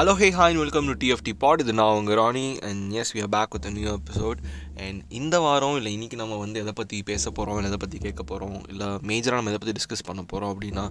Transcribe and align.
Hello 0.00 0.12
hey 0.16 0.30
hi 0.30 0.54
welcome 0.54 0.86
to 0.86 0.92
DFT 1.00 1.32
pod 1.38 1.60
இது 1.60 1.72
நான் 1.72 1.94
உங்கள் 1.94 2.16
Rani 2.16 2.58
and 2.58 2.92
yes 2.92 3.16
we 3.16 3.20
are 3.20 3.28
back 3.28 3.50
with 3.52 3.66
new 3.70 3.98
episode 3.98 4.38
and 4.84 5.00
இந்த 5.08 5.38
வாரம் 5.38 5.76
இல்லை 5.76 5.90
இன்றைக்கி 5.96 6.14
நம்ம 6.14 6.36
வந்து 6.36 6.60
எதை 6.60 6.72
பற்றி 6.72 7.02
பேச 7.02 7.30
போகிறோம் 7.30 7.56
இல்லை 7.56 7.68
எதை 7.70 7.78
பற்றி 7.78 7.98
கேட்க 7.98 8.22
போகிறோம் 8.22 8.62
இல்லை 8.68 8.86
மேஜராக 8.86 9.38
நம்ம 9.40 9.50
எதை 9.50 9.58
பற்றி 9.58 9.74
டிஸ்கஸ் 9.78 10.06
பண்ண 10.06 10.22
போகிறோம் 10.22 10.52
அப்படின்னா 10.54 10.84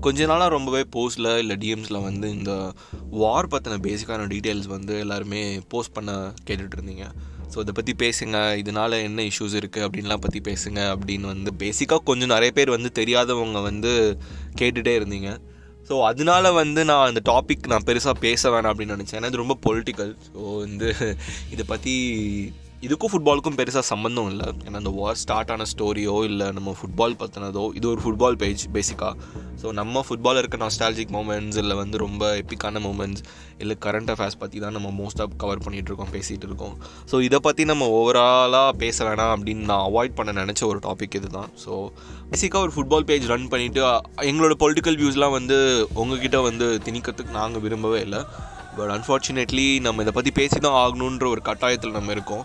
கொஞ்ச 0.00 0.26
நாளாக 0.26 0.48
ரொம்பவே 0.48 0.82
போஸ்ட்டில் 0.96 1.38
இல்லை 1.38 1.56
டிஎம்ஸில் 1.56 2.02
வந்து 2.02 2.30
இந்த 2.30 2.72
வார் 3.10 3.46
பற்றின 3.46 3.78
பேசிக்கான 3.88 4.28
டீட்டெயில்ஸ் 4.34 4.66
வந்து 4.66 4.98
எல்லாருமே 4.98 5.60
போஸ்ட் 5.68 5.92
பண்ண 5.92 6.34
கேட்டுட்ருந்தீங்க 6.50 7.06
ஸோ 7.54 7.58
இதை 7.58 7.72
பற்றி 7.74 7.92
பேசுங்க. 8.04 8.56
இதனால் 8.56 8.92
என்ன 8.92 9.22
இஷ்யூஸ் 9.22 9.56
இருக்குது 9.60 9.86
அப்படின்லாம் 9.88 10.20
பற்றி 10.20 10.40
பேசுங்க 10.40 10.94
அப்படின்னு 10.94 11.20
வந்து 11.20 11.52
பேசிக்காக 11.58 11.98
கொஞ்சம் 12.04 12.28
நிறைய 12.28 12.52
பேர் 12.52 12.70
வந்து 12.70 12.92
தெரியாதவங்க 12.94 13.62
வந்து 13.62 14.18
கேட்டுகிட்டே 14.60 14.94
இருந்தீங்க. 15.00 15.38
ஸோ 15.88 15.94
அதனால 16.02 16.52
வந்து 16.52 16.84
நான் 16.84 17.08
இந்த 17.08 17.22
டாபிக் 17.26 17.66
நான் 17.66 17.86
பெருசாக 17.86 18.16
பேச 18.20 18.50
வேணாம் 18.50 18.72
அப்படின்னு 18.72 18.96
நினச்சேன். 18.96 19.18
ஏன்னா 19.20 19.26
இது 19.26 19.44
ரொம்ப 19.44 19.58
பொலிட்டிக்கல் 19.66 20.12
ஸோ 20.28 20.58
வந்து 20.58 20.88
இதை 21.54 21.64
பற்றி 21.66 21.94
இதுக்கும் 22.86 23.10
ஃபுட்பாலுக்கும் 23.10 23.56
பெருசாக 23.58 23.86
சம்மந்தம் 23.90 24.28
இல்லை. 24.30 24.46
ஏன்னா 24.66 24.78
அந்த 24.80 24.90
வார் 24.96 25.18
ஸ்டார்ட் 25.20 25.50
ஆன 25.54 25.66
ஸ்டோரியோ 25.72 26.14
இல்லை 26.28 26.46
நம்ம 26.56 26.70
ஃபுட்பால் 26.78 27.12
பற்றினதோ 27.20 27.64
இது 27.78 27.86
ஒரு 27.90 28.00
ஃபுட்பால் 28.04 28.36
பேஜ் 28.40 28.62
பேசிக்காக 28.76 29.12
ஸோ 29.60 29.72
நம்ம 29.80 30.02
ஃபுட்பால் 30.06 30.38
இருக்க 30.40 30.56
நாஸ்டாலஜிக் 30.62 31.12
மூமெண்ட்ஸ் 31.16 31.58
இல்லை 31.62 31.74
வந்து 31.80 31.96
ரொம்ப 32.04 32.30
எப்பிக்கான 32.40 32.80
மூமெண்ட்ஸ் 32.86 33.22
இல்லை 33.62 33.74
கரண்ட் 33.84 34.10
அஃபேர்ஸ் 34.14 34.38
பற்றி 34.40 34.60
தான் 34.64 34.74
நம்ம 34.76 34.88
மோஸ்ட்டாக 35.00 35.38
கவர் 35.42 35.62
பண்ணிகிட்டு 35.64 35.90
இருக்கோம் 35.92 36.12
பேசிகிட்டு 36.16 36.48
இருக்கோம். 36.48 36.74
ஸோ 37.10 37.18
இதை 37.26 37.40
பற்றி 37.46 37.64
நம்ம 37.72 37.86
ஓவராலாக 37.98 38.72
பேச 38.82 39.04
வேணாம் 39.08 39.34
அப்படின்னு 39.36 39.68
நான் 39.70 39.84
அவாய்ட் 39.90 40.16
பண்ண 40.20 40.34
நினச்ச 40.42 40.64
ஒரு 40.70 40.80
டாபிக் 40.88 41.14
இது 41.20 41.30
தான் 41.38 41.52
ஸோ 41.64 41.74
பேசிக்காக 42.32 42.64
ஒரு 42.68 42.74
ஃபுட்பால் 42.78 43.06
பேஜ் 43.10 43.28
ரன் 43.34 43.48
பண்ணிவிட்டு 43.52 43.84
எங்களோட 44.32 44.56
பொலிட்டிக்கல் 44.64 44.98
வியூஸ்லாம் 45.02 45.36
வந்து 45.38 45.58
உங்ககிட்ட 46.02 46.40
வந்து 46.48 46.68
திணிக்கிறதுக்கு 46.88 47.38
நாங்கள் 47.40 47.64
விரும்பவே 47.66 48.00
இல்லை. 48.08 48.22
பட் 48.76 48.90
அன்ஃபார்ச்சுனேட்லி 48.96 49.64
நம்ம 49.86 50.02
இதை 50.04 50.12
பற்றி 50.16 50.30
பேசி 50.38 50.58
தான் 50.66 50.76
ஆகணுன்ற 50.82 51.26
ஒரு 51.32 51.42
கட்டாயத்தில் 51.48 51.96
நம்ம 51.96 52.12
இருக்கோம். 52.16 52.44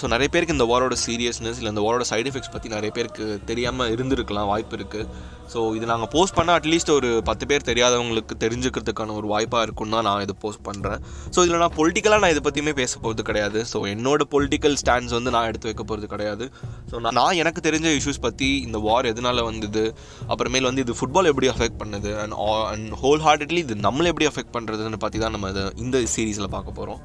ஸோ 0.00 0.06
நிறைய 0.06 0.28
பேருக்கு 0.32 0.54
இந்த 0.56 0.66
வாரோட 0.70 0.96
சீரியஸ்னஸ் 1.04 1.58
இல்லை 1.60 1.70
இந்த 1.74 1.82
வாரோட 1.86 2.04
சைடு 2.10 2.28
எஃபெக்ட்ஸ் 2.30 2.52
பற்றி 2.54 2.68
நிறைய 2.74 2.90
பேருக்கு 2.96 3.24
தெரியாமல் 3.44 3.90
இருந்திருக்கலாம் 3.94 4.50
வாய்ப்பு 4.52 4.76
இருக்குது 4.78 5.06
ஸோ 5.52 5.60
இது 5.76 5.86
நாங்கள் 5.90 6.10
போஸ்ட் 6.12 6.36
பண்ணால் 6.36 6.58
அட்லீஸ்ட் 6.58 6.92
ஒரு 6.96 7.08
பத்து 7.28 7.44
பேர் 7.46 7.66
தெரியாதவங்களுக்கு 7.70 8.34
தெரிஞ்சுக்கிறதுக்கான 8.44 9.14
ஒரு 9.20 9.26
வாய்ப்பாக 9.26 9.64
இருக்குன்னு 9.66 9.96
தான் 9.96 10.06
நான் 10.08 10.22
இதை 10.26 10.34
போஸ்ட் 10.44 10.62
பண்ணுறேன் 10.68 11.00
ஸோ 11.34 11.38
இதில் 11.44 11.62
நான் 11.64 11.74
பொலிட்டிக்கலாக 11.78 12.22
நான் 12.24 12.32
இதை 12.34 12.42
பற்றியுமே 12.46 12.74
பேச 12.80 12.92
போகிறது 12.98 13.22
கிடையாது. 13.22 13.60
ஸோ 13.72 13.80
என்னோட 13.94 14.22
பொலிட்டிக்கல் 14.34 14.76
ஸ்டாண்ட்ஸ் 14.82 15.14
வந்து 15.18 15.32
நான் 15.36 15.48
எடுத்து 15.50 15.68
வைக்க 15.70 15.84
போகிறது 15.84 16.08
கிடையாது. 16.14 16.46
ஸோ 16.90 17.00
நான் 17.00 17.18
நான் 17.20 17.40
எனக்கு 17.42 17.60
தெரிஞ்ச 17.68 17.90
இஷ்யூஸ் 17.98 18.22
பற்றி 18.26 18.50
இந்த 18.66 18.78
வார் 18.78 19.10
எதனால் 19.12 19.42
வந்தது 19.42 19.84
அப்புறமேல் 20.28 20.68
வந்து 20.70 20.84
இது 20.86 20.96
ஃபுட்பால் 21.00 21.30
எப்படி 21.32 21.50
அஃபெக்ட் 21.54 21.80
பண்ணுது 21.82 22.12
அண்ட் 22.22 22.36
அண்ட் 22.72 22.94
ஹோல் 23.02 23.22
ஹார்ட்டட்லி 23.26 23.60
இது 23.66 23.76
நம்மளை 23.88 24.10
எப்படி 24.12 24.28
அஃபெக்ட் 24.32 24.54
பண்ணுறதுன்னு 24.58 25.02
பற்றி 25.06 25.18
தான் 25.18 25.36
நம்ம 25.36 25.50
இந்த 25.84 25.98
சீரீஸில் 26.16 26.54
பார்க்க 26.56 26.78
போகிறோம் 26.80 27.02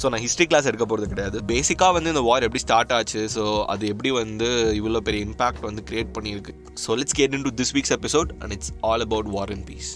ஸோ 0.00 0.06
நான் 0.12 0.22
ஹிஸ்ட்ரி 0.24 0.46
கிளாஸ் 0.48 0.66
எடுக்க 0.70 0.84
போகிறது 0.88 1.10
கிடையாது. 1.12 1.38
பேசிக்காக 1.50 1.92
வந்து 1.96 2.10
இந்த 2.14 2.22
வார் 2.28 2.44
எப்படி 2.46 2.62
ஸ்டார்ட் 2.64 2.92
ஆச்சு 2.96 3.20
ஸோ 3.36 3.44
அது 3.72 3.84
எப்படி 3.92 4.10
வந்து 4.22 4.48
இவ்வளோ 4.80 5.00
பெரிய 5.06 5.26
இம்பாக்ட் 5.28 5.66
வந்து 5.68 5.84
கிரியேட் 5.90 6.10
பண்ணியிருக்கு. 6.16 6.54
So 6.82 6.98
let's 7.00 7.18
get 7.20 7.36
in 7.38 7.46
to 7.48 7.52
this 7.60 7.72
week's 7.76 7.94
episode 7.98 8.32
and 8.40 8.54
it's 8.56 8.72
all 8.90 9.04
about 9.08 9.30
war 9.36 9.52
and 9.56 9.66
piece 9.70 9.92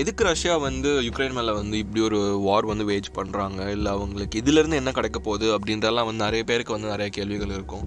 எதுக்கு 0.00 0.22
ரஷ்யா 0.24 0.54
வந்து 0.66 0.90
யுக்ரைன் 1.06 1.34
மேலே 1.38 1.52
வந்து 1.60 1.76
இப்படி 1.84 2.00
ஒரு 2.06 2.18
வார் 2.44 2.66
வந்து 2.70 2.84
வேஜ் 2.90 3.08
பண்ணுறாங்க 3.16 3.60
இல்லை 3.76 3.90
அவங்களுக்கு 3.96 4.40
இதுலேருந்து 4.42 4.78
என்ன 4.80 4.90
கிடைக்க 4.98 5.18
போகுது? 5.26 5.46
அப்படின்றலாம் 5.56 6.08
வந்து 6.08 6.24
நிறைய 6.26 6.44
பேருக்கு 6.50 6.76
வந்து 6.76 6.92
நிறைய 6.94 7.08
கேள்விகள் 7.16 7.52
இருக்கும். 7.58 7.84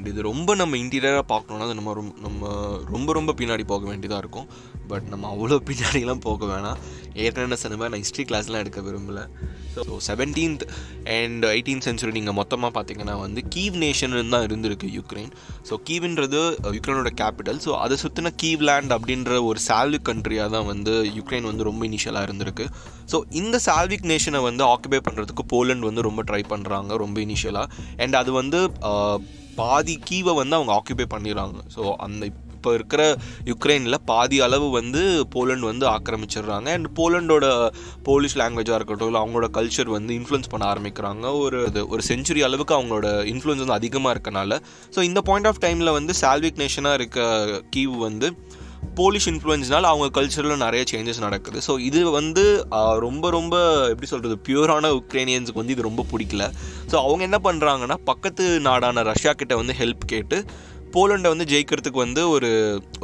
அண்ட் 0.00 0.10
இது 0.10 0.20
ரொம்ப 0.28 0.50
நம்ம 0.58 0.76
இன்டீரியராக 0.82 1.24
பார்க்கணுன்னா 1.30 1.64
அது 1.68 1.74
நம்ம 1.78 1.92
ரொம்ப 1.98 2.12
நம்ம 2.26 2.50
ரொம்ப 2.92 3.12
ரொம்ப 3.16 3.32
பின்னாடி 3.40 3.64
போக 3.72 3.84
வேண்டியதாக 3.88 4.20
இருக்கும். 4.22 4.46
பட் 4.90 5.06
நம்ம 5.12 5.24
அவ்வளோ 5.32 5.56
பின்னாடிலாம் 5.68 6.22
போக 6.26 6.46
வேணாம். 6.50 6.78
ஏற்கனவே 7.24 7.56
சொன்ன 7.62 7.88
நான் 7.92 8.02
ஹிஸ்ட்ரி 8.02 8.24
கிளாஸ்லாம் 8.28 8.62
எடுக்க 8.64 8.80
விரும்பலை. 8.86 9.24
So 9.74 9.96
seventeenth 10.06 10.62
and 11.16 11.44
eighteen 11.50 11.82
century 11.86 12.12
நீங்கள் 12.18 12.36
மொத்தமாக 12.38 12.72
பார்த்தீங்கன்னா 12.76 13.14
வந்து 13.24 13.40
கீவ் 13.54 13.74
நேஷன் 13.82 14.16
தான் 14.34 14.46
இருந்திருக்கு 14.48 14.88
யுக்ரைன் 14.96 15.30
ஸோ 15.68 15.76
கீவ்ன்றது 15.88 16.40
யுக்ரைனோட 16.76 17.12
கேபிட்டல் 17.20 17.60
ஸோ 17.66 17.72
அதை 17.84 17.98
சுற்றின 18.04 18.32
கீவ் 18.44 18.64
லேண்ட் 18.68 18.94
அப்படின்ற 18.96 19.36
ஒரு 19.50 19.60
சால்விக் 19.68 20.08
கண்ட்ரியாக 20.10 20.50
தான் 20.56 20.66
வந்து 20.72 20.94
யுக்ரைன் 21.18 21.48
வந்து 21.50 21.68
ரொம்ப 21.70 21.84
இனிஷியலாக 21.90 22.28
இருந்திருக்கு. 22.28 22.66
ஸோ 23.12 23.20
இந்த 23.42 23.58
சால்விக் 23.66 24.08
நேஷனை 24.12 24.42
வந்து 24.48 24.64
ஆக்குபை 24.72 25.02
பண்ணுறதுக்கு 25.08 25.46
போலண்ட் 25.54 25.88
வந்து 25.88 26.06
ரொம்ப 26.08 26.24
ட்ரை 26.30 26.42
பண்ணுறாங்க 26.54 26.98
ரொம்ப 27.04 27.20
இனிஷியலாக 27.26 27.68
அண்ட் 28.04 28.16
அது 28.22 28.32
வந்து 28.40 28.60
பாதி 29.56 29.96
கீவை 30.10 30.34
வந்து 30.42 30.56
அவங்க 30.58 30.72
ஆக்குபை 30.78 31.08
பண்ணிடுறாங்க. 31.16 31.58
ஸோ 31.76 31.82
அந்த 32.06 32.30
இப்போ 32.60 32.72
இருக்கிற 32.76 33.02
யுக்ரைனில் 33.50 33.96
பாதி 34.10 34.38
அளவு 34.46 34.66
வந்து 34.70 35.02
போலண்ட் 35.34 35.64
வந்து 35.68 35.86
ஆக்கிரமிச்சிடுறாங்க. 35.92 36.68
அண்ட் 36.76 36.88
போலண்டோட 36.98 37.46
போலிஷ் 38.08 38.36
லாங்குவேஜாக 38.40 38.78
இருக்கட்டும் 38.78 39.10
இல்லை 39.10 39.20
அவங்களோட 39.22 39.48
கல்ச்சர் 39.56 39.94
வந்து 39.96 40.12
இன்ஃப்ளூயன்ஸ் 40.18 40.50
பண்ண 40.54 40.64
ஆரம்பிக்கிறாங்க. 40.72 41.24
ஒரு 41.44 41.60
ஒரு 41.94 42.02
செஞ்சுரி 42.08 42.42
அளவுக்கு 42.48 42.76
அவங்களோட 42.78 43.08
இன்ஃப்ளூன்ஸ் 43.32 43.62
வந்து 43.64 43.78
அதிகமாக 43.78 44.14
இருக்கனால. 44.16 44.58
ஸோ 44.96 45.02
இந்த 45.02 45.22
பாயிண்ட் 45.28 45.48
ஆஃப் 45.50 45.62
டைமில் 45.66 45.96
வந்து 45.98 46.14
சால்விக் 46.22 46.60
நேஷனாக 46.64 46.98
இருக்க 47.00 47.20
கீவ் 47.76 47.96
வந்து 48.06 48.28
போலிஷ் 48.98 49.28
இன்ஃப்ளூயன்ஸ்னால 49.32 49.88
அவங்க 49.92 50.06
கல்ச்சரில் 50.16 50.62
நிறைய 50.62 50.82
சேஞ்சஸ் 50.92 51.20
நடக்குது. 51.26 51.58
ஸோ 51.66 51.72
இது 51.88 52.00
வந்து 52.10 52.44
ரொம்ப 53.06 53.30
ரொம்ப 53.30 53.54
எப்படி 53.92 54.08
சொல்கிறது 54.12 54.36
பியூரான 54.48 54.90
உக்ரைனியன்ஸுக்கு 55.00 55.62
வந்து 55.62 55.74
இது 55.76 55.88
ரொம்ப 55.88 56.04
பிடிக்கல. 56.12 56.46
ஸோ 56.90 56.96
அவங்க 57.04 57.22
என்ன 57.28 57.40
பண்ணுறாங்கன்னா 57.44 57.96
பக்கத்து 58.10 58.46
நாடான 58.68 59.02
ரஷ்யா 59.12 59.32
கிட்ட 59.32 59.56
வந்து 59.56 59.76
ஹெல்ப் 59.82 60.04
கேட்டு 60.06 60.38
போலண்டை 60.94 61.28
வந்து 61.32 61.46
ஜெயிக்கிறதுக்கு 61.50 62.00
வந்து 62.04 62.22
ஒரு 62.34 62.48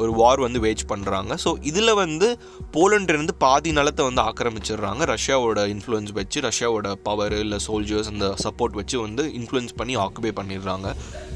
ஒரு 0.03 0.13
வார் 0.21 0.41
வந்து 0.45 0.61
வேஜ் 0.65 0.83
பண்ணுறாங்க 0.93 1.33
ஸோ 1.45 1.51
இதில் 1.71 1.93
வந்து 1.95 2.29
போலண்ட்லேருந்து 2.77 3.35
பாதி 3.45 3.71
நிலத்தை 3.79 4.03
வந்து 4.09 4.23
ஆக்கிரமிச்சிடுறாங்க. 4.29 5.03
ரஷ்யாவோட 5.15 5.61
இன்ஃப்ளூயன்ஸ் 5.75 6.13
வச்சு 6.19 6.41
ரஷ்யாவோட 6.49 6.91
பவர் 7.09 7.37
இல்லை 7.45 7.59
சோல்ஜர்ஸ் 7.67 8.11
அந்த 8.13 8.29
சப்போர்ட் 8.45 8.79
வச்சு 8.81 8.97
வந்து 9.07 9.25
இன்ஃப்ளூயன்ஸ் 9.39 9.77
பண்ணி 9.81 9.97
ஆக்குபை 10.05 10.33
பண்ணிடுறாங்க. 10.41 10.91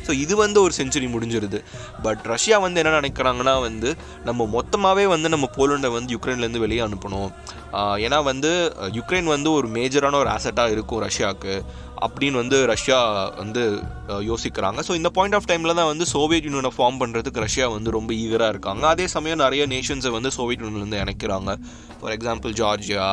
ஸோ 0.06 0.12
இது 0.24 0.36
வந்து 0.44 0.58
ஒரு 0.66 0.74
செஞ்சுரி 0.80 1.08
முடிஞ்சிருது. 1.14 1.60
பட் 2.02 2.22
ரஷ்யா 2.34 2.58
வந்து 2.66 2.80
என்ன 2.82 2.94
நினைக்கிறாங்கன்னா 3.00 3.54
வந்து 3.68 3.90
நம்ம 4.28 4.48
மொத்தமாகவே 4.56 5.06
வந்து 5.14 5.28
நம்ம 5.36 5.48
போலண்டை 5.58 5.90
வந்து 5.98 6.14
யுக்ரைன்லேருந்து 6.16 6.64
வெளியே 6.66 6.84
அனுப்பணும். 6.88 7.30
ஏன்னா 8.06 8.18
வந்து 8.30 8.50
யுக்ரைன் 8.98 9.28
வந்து 9.36 9.52
ஒரு 9.52 9.68
மேஜரான 9.68 10.18
ஒரு 10.22 10.30
ஆசட்டாக 10.36 10.74
இருக்கும் 10.74 11.02
ரஷ்யாவுக்கு 11.08 11.54
அப்படின்னு 12.04 12.40
வந்து 12.42 12.58
ரஷ்யா 12.72 12.98
வந்து 13.40 13.62
யோசிக்கிறாங்க. 14.28 14.80
ஸோ 14.86 14.92
இந்த 15.00 15.08
பாயிண்ட் 15.16 15.36
ஆஃப் 15.38 15.48
டைமில் 15.50 15.78
தான் 15.80 15.90
வந்து 15.90 16.06
சோவியத் 16.12 16.46
யூனியனை 16.48 16.72
ஃபார்ம் 16.76 17.00
பண்ணுறதுக்கு 17.02 17.44
ரஷ்யா 17.46 17.66
வந்து 17.68 17.90
ரொம்ப 17.98 18.10
ஈகராக 18.24 18.52
இருக்காங்க. 18.54 18.84
அதே 18.86 19.06
சமயம் 19.14 19.42
நிறைய 19.44 19.66
நேஷன்ஸை 19.74 20.12
வந்து 20.16 20.30
சோவியத் 20.38 20.62
யூனியன்லேருந்து 20.64 21.02
இணைக்கிறாங்க. 21.04 21.54
ஃபார் 22.00 22.14
எக்ஸாம்பிள் 22.16 22.54
ஜார்ஜியா 22.60 23.08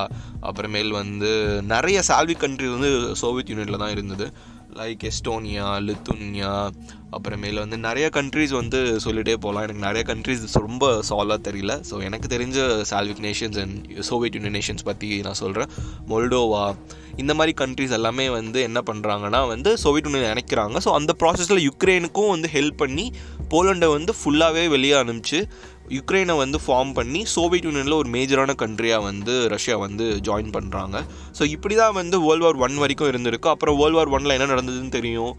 அப்புறமேல் 0.50 0.92
வந்து 1.02 1.32
நிறைய 1.74 2.02
சால்வி 2.10 2.38
கண்ட்ரி 2.44 2.70
வந்து 2.76 2.92
சோவியத் 3.24 3.52
யூனியனில் 3.54 3.84
தான் 3.84 3.96
இருந்தது. 3.98 4.28
லைக் 4.76 5.04
எஸ்டோனியா 5.04 5.66
லித்துனியா 5.86 6.72
அப்புறமேல 7.12 7.54
வந்து 7.54 7.78
நிறைய 7.78 8.10
கண்ட்ரிஸ் 8.14 8.52
வந்து 8.52 9.00
சொல்லிகிட்டே 9.06 9.34
போகலாம் 9.34 9.64
எனக்கு 9.64 9.84
நிறைய 9.86 10.04
கண்ட்ரிஸ் 10.08 10.58
ரொம்ப 10.58 11.04
சால்வாக 11.10 11.40
தெரியல. 11.48 11.82
ஸோ 11.90 12.04
எனக்கு 12.04 12.38
தெரிஞ்ச 12.38 12.58
Slavic 12.90 13.22
nations 13.22 13.60
and 13.60 14.02
Soviet 14.02 14.36
Union 14.36 14.56
nations 14.56 14.84
பற்றி 14.84 15.22
நான் 15.22 15.34
சொல்கிறேன் 15.34 15.70
மொல்டோவா 16.10 16.76
இந்த 17.16 17.34
மாதிரி 17.34 17.54
கண்ட்ரிஸ் 17.58 17.92
எல்லாமே 17.92 18.30
வந்து 18.30 18.62
என்ன 18.62 18.82
பண்ணுறாங்கன்னா 18.82 19.48
வந்து 19.48 19.78
சோவியத் 19.78 20.06
யூனியன் 20.06 20.38
நினைக்கிறாங்க 20.38 20.78
ஸோ 20.86 20.92
அந்த 20.92 21.16
ப்ராசஸில் 21.20 21.64
யுக்ரைனுக்கும் 21.68 22.30
வந்து 22.30 22.48
ஹெல்ப் 22.48 22.78
பண்ணி 22.78 23.12
போலண்டை 23.50 23.88
வந்து 23.88 24.14
ஃபுல்லாகவே 24.14 24.70
வெளியே 24.70 24.94
அனுப்பிச்சு 24.94 25.50
யுக்ரைனை 25.96 26.36
வந்து 26.44 26.58
ஃபார்ம் 26.64 26.92
பண்ணி 26.98 27.22
சோவியத் 27.34 27.68
யூனியனில் 27.68 28.00
ஒரு 28.00 28.10
மேஜரான 28.16 28.56
கண்ட்ரியாக 28.62 29.06
வந்து 29.10 29.34
ரஷ்யா 29.54 29.76
வந்து 29.86 30.06
ஜாயின் 30.28 30.52
பண்ணுறாங்க 30.56 30.98
ஸோ 31.38 31.44
இப்படி 31.56 31.76
தான் 31.82 31.96
வந்து 32.00 32.18
வேர்ல்டு 32.26 32.46
வார் 32.46 32.62
ஒன் 32.66 32.82
வரைக்கும் 32.84 33.12
இருந்திருக்கு. 33.12 33.50
அப்புறம் 33.54 33.78
வேர்ல்டு 33.82 34.00
வார் 34.00 34.14
ஒனில் 34.18 34.36
என்ன 34.38 34.50
நடந்ததுன்னு 34.54 34.98
தெரியும். 34.98 35.34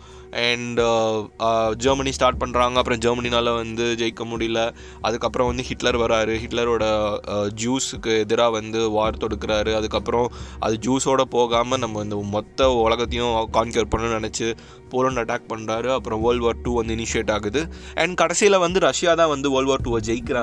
அண்ட் 0.45 0.81
ஜெர்மனி 1.85 2.11
ஸ்டார்ட் 2.17 2.41
பண்ணுறாங்க 2.41 2.77
அப்புறம் 2.81 3.01
ஜெர்மனினால் 3.05 3.51
வந்து 3.61 3.85
ஜெயிக்க 4.01 4.25
முடியல. 4.33 4.61
அதுக்கப்புறம் 5.07 5.49
வந்து 5.51 5.65
ஹிட்லர் 5.69 5.99
வராரு. 6.05 6.35
ஹிட்லரோட 6.43 6.85
ஜூஸுக்கு 7.63 8.13
uh, 8.15 8.23
எதிராக 8.25 8.53
வந்து 8.59 8.81
வார் 8.97 9.21
தொடுக்கிறாரு. 9.23 9.73
அதுக்கப்புறம் 9.79 10.29
அது 10.67 10.75
ஜூஸோடு 10.87 11.25
போகாமல் 11.37 11.83
நம்ம 11.85 12.03
இந்த 12.07 12.19
மொத்த 12.37 12.71
உலகத்தையும் 12.87 13.33
கான்கர் 13.57 13.91
பண்ணணும்னு 13.93 14.19
நினச்சி 14.21 14.49
போலண்ட் 14.93 15.21
அட்டாக் 15.23 15.49
பண்ணுறாரு 15.53 15.89
அப்புறம் 15.97 16.21
வேர்ல்டு 16.25 16.45
வார் 16.47 16.63
டூ 16.67 16.73
வந்து 16.81 16.95
இனிஷியேட் 16.99 17.33
ஆகுது. 17.37 17.63
அண்ட் 18.03 18.15
கடைசியில் 18.23 18.63
வந்து 18.67 18.79
ரஷ்யா 18.89 19.15
தான் 19.23 19.33
வந்து 19.35 19.49
வேர்ல்டு 19.55 19.73
வார் 19.73 19.85
டூவை 19.87 20.01
ஜெயிக்கிறாங்க. 20.11 20.37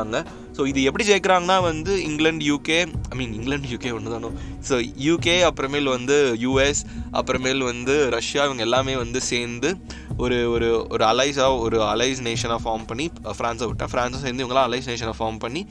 ஸோ 0.58 0.64
இது 0.68 0.84
எப்படி 0.84 1.04
ஜெயிக்கிறாங்கன்னா 1.08 1.62
வந்து 1.62 1.94
England 2.04 2.46
UK 2.46 2.78
I 3.10 3.16
mean 3.16 3.34
England 3.34 3.70
UK 3.70 3.92
ஒன்று 3.94 4.12
தானோ 4.12 4.30
ஸோ 4.70 4.76
யூகே 5.00 5.36
அப்புறமேல் 5.42 5.90
வந்து 5.90 6.18
யூஎஸ் 6.42 6.82
அப்புறமேல் 7.12 7.64
வந்து 7.64 8.10
ரஷ்யா 8.10 8.44
இவங்க 8.44 8.64
எல்லாமே 8.64 8.96
வந்து 8.96 9.22
சேர்ந்து 9.22 9.72
ஒரு 10.18 10.38
ஒரு 10.50 10.70
ஒரு 10.90 11.04
அலைஸாக 11.06 11.60
ஒரு 11.60 11.80
அலைஸ் 11.84 12.22
நேஷனாக 12.22 12.60
ஃபார்ம் 12.64 12.86
பண்ணி 12.86 13.08
ஃப்ரான்ஸை 13.38 13.68
விட்டால் 13.68 13.92
ஃப்ரான்ஸை 13.92 14.22
சேர்ந்து 14.22 14.44
இவங்களாம் 14.46 14.68
அலைஸ் 14.68 14.88
நேஷனை 14.88 15.16
ஃபார்ம் 15.20 15.38
பண்ணி 15.38 15.64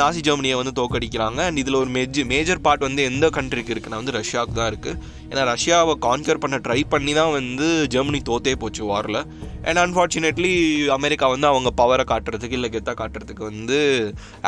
நாசி 0.00 0.20
ஜெர்மனியை 0.26 0.56
வந்து 0.58 0.72
தோக்கடிக்கிறாங்க 0.78 1.40
அண்ட் 1.48 1.60
இதில் 1.62 1.78
ஒரு 1.80 1.90
மெஜ் 1.96 2.20
மேஜர் 2.32 2.62
பார்ட் 2.66 2.84
வந்து 2.86 3.02
எந்த 3.10 3.26
கண்ட்ரிக்கு 3.36 3.72
இருக்குன்னா 3.74 4.00
வந்து 4.00 4.14
ரஷ்யாவுக்கு 4.18 4.56
தான் 4.58 4.70
இருக்குது 4.72 4.96
ஏன்னா 5.30 5.44
ரஷ்யாவை 5.52 5.94
கான்கர் 6.06 6.42
பண்ண 6.44 6.58
ட்ரை 6.66 6.80
பண்ணி 6.94 7.14
தான் 7.20 7.32
வந்து 7.38 7.68
ஜெர்மனி 7.94 8.20
தோத்தே 8.30 8.54
போச்சு 8.62 8.84
வாரில் 8.90 9.20
அண்ட் 9.68 9.82
அன்ஃபார்ச்சுனேட்லி 9.84 10.52
அமெரிக்கா 10.98 11.28
வந்து 11.34 11.50
அவங்க 11.52 11.72
பவரை 11.82 12.06
காட்டுறதுக்கு 12.12 12.58
இல்லை 12.60 12.70
கெத்தாக 12.74 12.98
காட்டுறதுக்கு 13.02 13.44
வந்து 13.52 13.78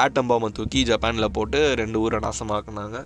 ஆட்டம் 0.05 0.31
பாம்பை 0.33 0.51
தூக்கி 0.61 0.83
ஜப்பானில் 0.93 1.35
போட்டு 1.39 1.61
ரெண்டு 1.83 2.01
ஊரை 2.05 2.21
நாசமாக்குனாங்க. 2.27 2.99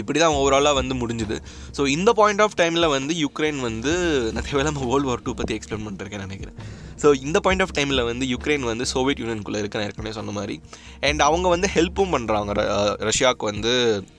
இப்படி 0.00 0.18
தான் 0.18 0.34
ஓவராலாக 0.38 0.78
வந்து 0.78 0.94
முடிஞ்சுது. 1.02 1.36
ஸோ 1.76 1.82
இந்த 1.96 2.10
பாயிண்ட் 2.18 2.42
ஆஃப் 2.44 2.56
டைமில் 2.60 2.92
வந்து 2.96 3.12
யுக்ரைன் 3.24 3.60
வந்து 3.68 3.92
நிறைய 4.36 4.54
வேலை 4.56 4.66
நம்ம 4.70 4.88
வேர்ல்டு 4.90 5.10
வார் 5.10 5.24
டூ 5.26 5.34
பற்றி 5.38 5.54
எக்ஸ்பிளைன் 5.58 5.86
பண்ணிருக்கேன் 5.86 6.24
நினைக்கிறேன். 6.26 6.58
ஸோ 7.02 7.08
இந்த 7.26 7.38
பாயிண்ட் 7.44 7.64
ஆஃப் 7.64 7.74
டைமில் 7.76 8.02
வந்து 8.08 8.24
யுக்ரைன் 8.32 8.64
வந்து 8.70 8.84
சோவியட் 8.92 9.20
யூனியனுக்குள்ளே 9.22 9.60
இருக்கு 9.62 9.84
ஏற்கனவே 9.86 10.12
சொன்ன 10.18 10.34
மாதிரி. 10.38 10.54
அண்ட் 11.08 11.22
அவங்க 11.28 11.46
வந்து 11.54 11.68
ஹெல்ப்பும் 11.76 12.12
பண்ணுறாங்க 12.14 12.54
ரஷ்யாவுக்கு 13.10 13.44
வந்து. 13.50 13.74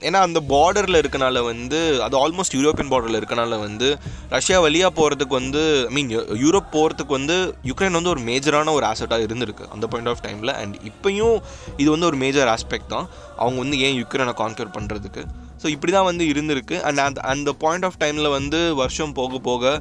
ஏன்னா 0.06 0.20
அந்த 0.28 0.40
பார்டரில் 0.52 1.00
இருக்கனால 1.02 1.42
வந்து 1.50 1.80
அது 2.06 2.16
ஆல்மோஸ்ட் 2.22 2.56
யூரோப்பியன் 2.58 2.90
பார்டரில் 2.92 3.20
இருக்கனால 3.20 3.58
வந்து 3.66 3.90
ரஷ்யா 4.36 4.58
வழியாக 4.66 4.92
போகிறதுக்கு 4.98 5.36
வந்து 5.40 5.62
ஐ 5.90 5.94
மீன் 5.98 6.10
யூரோப் 6.44 6.72
போகிறதுக்கு 6.76 7.14
வந்து 7.18 7.36
யுக்ரைன் 7.70 7.98
வந்து 7.98 8.12
ஒரு 8.14 8.22
மேஜரான 8.30 8.74
ஒரு 8.78 8.86
ஆசட்டாக 8.92 9.26
இருந்திருக்கு 9.28 9.70
அந்த 9.76 9.86
பாயிண்ட் 9.92 10.12
ஆஃப் 10.12 10.24
டைமில் 10.26 10.54
அண்ட் 10.60 10.76
இப்போயும் 10.90 11.38
இது 11.82 11.88
வந்து 11.94 12.08
ஒரு 12.10 12.18
மேஜர் 12.24 12.50
ஆஸ்பெக்ட் 12.56 12.92
தான். 12.96 13.08
அவங்க 13.42 13.58
வந்து 13.64 13.78
ஏன் 13.86 13.96
யுக்ரைனை 14.02 14.34
கான்கர் 14.42 14.74
பண்ணுறதுக்கு 14.78 15.22
ஸோ 15.62 15.66
இப்படி 15.74 15.92
தான் 15.96 16.08
வந்து 16.10 16.24
இருந்திருக்கு. 16.32 16.76
அண்ட் 16.88 17.02
அந்த 17.06 17.20
அந்த 17.32 17.50
பாயிண்ட் 17.64 17.86
ஆஃப் 17.88 17.98
டைமில் 18.02 18.30
வந்து 18.36 18.60
வருஷம் 18.82 19.12
போக 19.18 19.38
போக 19.48 19.72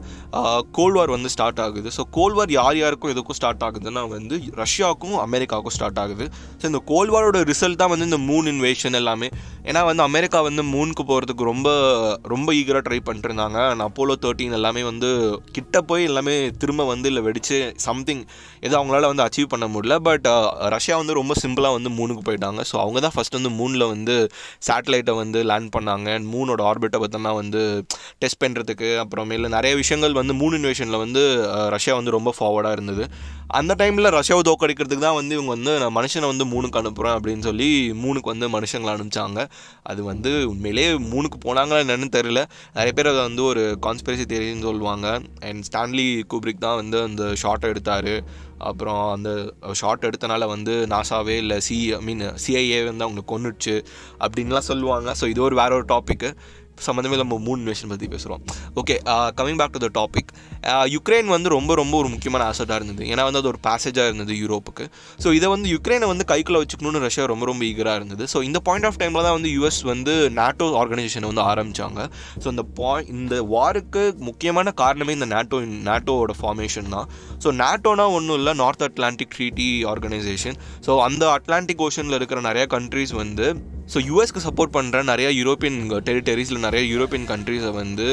கோல்ட் 0.78 0.98
வார் 1.00 1.14
வந்து 1.16 1.30
ஸ்டார்ட் 1.36 1.62
ஆகுது. 1.66 1.90
ஸோ 1.98 2.02
கோல்ட் 2.18 2.38
வார் 2.40 2.52
யார் 2.60 2.78
யாருக்கும் 2.82 3.12
எதுக்கும் 3.14 3.38
ஸ்டார்ட் 3.40 3.64
ஆகுதுன்னா 3.68 4.04
வந்து 4.16 4.36
ரஷ்யாவுக்கும் 4.64 5.18
அமெரிக்காவுக்கும் 5.28 5.76
ஸ்டார்ட் 5.78 6.00
ஆகுது. 6.04 6.26
ஸோ 6.60 6.66
இந்த 6.72 6.82
கோல்ட் 6.92 7.14
வாரோட 7.16 7.40
ரிசல்ட் 7.52 7.80
தான் 7.82 7.92
வந்து 7.94 8.08
இந்த 8.10 8.20
மூன் 8.30 8.50
இன்வேஷன் 8.54 8.98
எல்லாமே. 9.02 9.30
ஏன்னா 9.70 9.82
வந்து 9.90 10.04
அமெரிக்கா 10.10 10.42
வந்து 10.50 10.64
மூனுக்கு 10.74 11.06
போகிறதுக்கு 11.10 11.50
ரொம்ப 11.52 11.70
ரொம்ப 12.34 12.50
ஈகராக 12.60 12.84
ட்ரை 12.88 13.00
பண்ணிட்டுருந்தாங்க. 13.08 13.58
அண்ட் 13.72 13.86
அப்போலோ 13.88 14.16
தேர்ட்டின் 14.26 14.58
எல்லாமே 14.60 14.84
வந்து 14.92 15.10
கிட்ட 15.58 15.82
போய் 15.90 16.08
எல்லாமே 16.12 16.36
திரும்ப 16.62 16.86
வந்து 16.94 17.10
இல்லை 17.12 17.24
வெடிச்சு 17.28 17.60
சம்திங் 17.88 18.24
எதுவும் 18.66 18.80
அவங்களால 18.80 19.10
வந்து 19.12 19.26
அச்சீவ் 19.28 19.52
பண்ண 19.54 19.68
முடியல. 19.76 19.98
பட் 20.10 20.28
ரஷ்யா 20.76 20.98
வந்து 21.02 21.18
ரொம்ப 21.22 21.36
சிம்பிளாக 21.44 21.78
வந்து 21.78 21.92
மூணுக்கு 22.00 22.24
போயிட்டாங்க. 22.30 22.62
ஸோ 22.72 22.78
அவங்க 22.84 23.00
தான் 23.08 23.16
ஃபஸ்ட் 23.18 23.38
வந்து 23.40 23.54
மூணில் 23.60 23.90
வந்து 23.94 24.16
சேட்டலைட்டை 24.70 25.16
வந்து 25.22 25.42
லேண்ட் 25.52 25.71
பண்ணாங்க. 25.76 26.08
அண்ட் 26.18 26.28
மூனோட 26.36 26.62
ஆர்பிட்டை 26.70 27.00
பார்த்தோன்னா 27.04 27.34
வந்து 27.42 27.62
டெஸ்ட் 28.22 28.42
பண்ணுறதுக்கு 28.44 28.90
அப்புறமேல 29.04 29.50
நிறைய 29.58 29.74
விஷயங்கள் 29.82 30.18
வந்து 30.22 30.34
மூன் 30.42 30.58
இன்வேஷனில் 30.58 31.04
வந்து 31.06 31.24
ரஷ்யா 31.76 31.96
வந்து 32.00 32.16
ரொம்ப 32.18 32.34
ஃபார்வர்டாக 32.40 32.78
இருந்தது. 32.78 33.06
அந்த 33.60 33.74
டைமில் 33.80 34.10
ரஷ்யாவை 34.18 34.44
தோக்கடிக்கிறதுக்கு 34.50 35.06
தான் 35.06 35.18
வந்து 35.20 35.34
இவங்க 35.38 35.52
வந்து 35.56 35.72
நான் 35.82 35.96
மனுஷனை 35.96 36.28
வந்து 36.32 36.46
மூணுக்கு 36.52 36.80
அனுப்புகிறேன் 36.82 37.16
அப்படின்னு 37.18 37.44
சொல்லி 37.48 37.70
மூணுக்கு 38.04 38.32
வந்து 38.34 38.48
மனுஷங்களை 38.58 38.92
அனுப்பிச்சாங்க. 38.96 39.40
அது 39.92 40.02
வந்து 40.12 40.32
உண்மையிலே 40.52 40.86
மூணுக்கு 41.14 41.40
போனாங்களா 41.48 41.82
என்னன்னு 41.86 42.10
தெரியல. 42.18 42.44
நிறைய 42.78 42.94
பேர் 43.00 43.12
அதை 43.14 43.22
வந்து 43.28 43.44
ஒரு 43.52 43.64
கான்ஸ்பிரசி 43.88 44.26
தெரியுன்னு 44.36 44.68
சொல்லுவாங்க. 44.70 45.08
அண்ட் 45.50 45.66
ஸ்டான்லி 45.70 46.08
கூப்ரிக் 46.34 46.66
தான் 46.68 46.80
வந்து 46.82 47.00
அந்த 47.08 47.24
ஷார்ட்டை 47.44 47.72
எடுத்தார். 47.74 48.14
அப்புறம் 48.70 49.02
அந்த 49.12 49.30
ஷார்ட் 49.72 50.08
எடுத்தனால 50.10 50.48
வந்து 50.48 50.74
நாசாவே 50.90 51.36
இல்லை 51.44 51.58
சி 51.60 51.78
ஐ 51.94 52.02
மீன் 52.10 52.24
சிஐஏ 52.44 52.80
வந்து 52.90 53.06
அவங்களை 53.08 53.24
கொன்னுடுச்சு 53.34 53.76
அப்படின்லாம் 54.26 54.70
சொல்லுவாங்க. 54.72 55.16
ஸோ 55.20 55.28
இது 55.28 55.42
ஒரு 55.42 55.56
வேற 55.56 55.72
ஒரு 55.76 55.86
டாப்பிக்கு 55.94 56.30
சம்மந்தமே 56.88 57.20
நம்ம 57.22 57.38
மூணு 57.48 57.62
நேஷன் 57.70 57.92
பற்றி 57.94 58.10
பேசுகிறோம் 58.14 58.42
okay 58.82 58.96
coming 59.40 59.60
back 59.62 59.74
to 59.76 59.82
the 59.86 59.90
topic 60.00 60.32
Ukraine 60.96 61.30
வந்து 61.36 61.50
ரொம்ப 61.56 61.72
ரொம்ப 61.82 61.94
ஒரு 62.02 62.10
முக்கியமான 62.14 62.44
ஆசட்டாக 62.52 62.78
இருந்தது. 62.80 63.04
ஏன்னா 63.12 63.24
வந்து 63.28 63.40
அது 63.42 63.50
ஒரு 63.52 63.60
பேசேஜாக 63.68 64.10
இருந்தது 64.10 64.34
யூரோப்புக்கு. 64.42 64.86
ஸோ 65.24 65.28
இதை 65.38 65.48
வந்து 65.54 65.68
யுக்ரைனை 65.76 66.08
வந்து 66.12 66.26
கைக்குள்ளே 66.32 66.60
வச்சுக்கணும்னு 66.64 67.02
ரஷ்யா 67.06 67.26
ரொம்ப 67.34 67.46
ரொம்ப 67.52 67.64
ஈகராக 67.72 68.00
இருந்தது. 68.02 68.26
ஸோ 68.34 68.40
இந்த 68.50 68.60
பாயிண்ட் 68.68 68.88
ஆஃப் 68.90 69.00
டைமில் 69.02 69.26
தான் 69.28 69.36
வந்து 69.38 69.52
யூஎஸ் 69.56 69.82
வந்து 69.92 70.14
நாட்டோ 70.40 70.68
ஆர்கனைசேஷனை 70.82 71.30
வந்து 71.32 71.46
ஆரம்பித்தாங்க 71.52 72.00
ஸோ 72.44 72.48
இந்த 72.54 72.66
பாய் 72.80 73.08
இந்த 73.16 73.36
வாருக்கு 73.56 74.04
முக்கியமான 74.30 74.74
காரணமே 74.84 75.16
இந்த 75.20 75.30
நாட்டோ 75.36 75.60
நாட்டோவோட 75.90 76.36
ஃபார்மேஷன் 76.42 76.94
தான். 76.96 77.08
ஸோ 77.44 77.52
நாட்டோனா 77.64 78.08
ஒன்றும் 78.18 78.38
இல்லை 78.42 78.56
North 78.64 78.86
Atlantic 78.90 79.34
Treaty 79.36 79.70
Organisation 79.94 80.58
so 80.88 80.94
அந்த 81.08 81.24
அட்லாண்டிக் 81.38 81.84
ஓஷனில் 81.88 82.18
இருக்கிற 82.20 82.42
நிறைய 82.50 82.66
கண்ட்ரீஸ் 82.76 83.14
வந்து 83.24 83.48
ஸோ 83.94 84.00
யூஎஸ்க்கு 84.10 84.42
சப்போர்ட் 84.46 84.74
பண்ணுற 84.76 84.98
நிறைய 85.10 85.30
யூரோப்பியன் 85.38 85.78
டெரிட்டரிஸில் 86.08 86.60
நிறைய 86.72 86.88
யூரோப்பியன் 86.92 87.26
கண்ட்ரீஸை 87.32 87.70
வந்து 87.80 88.06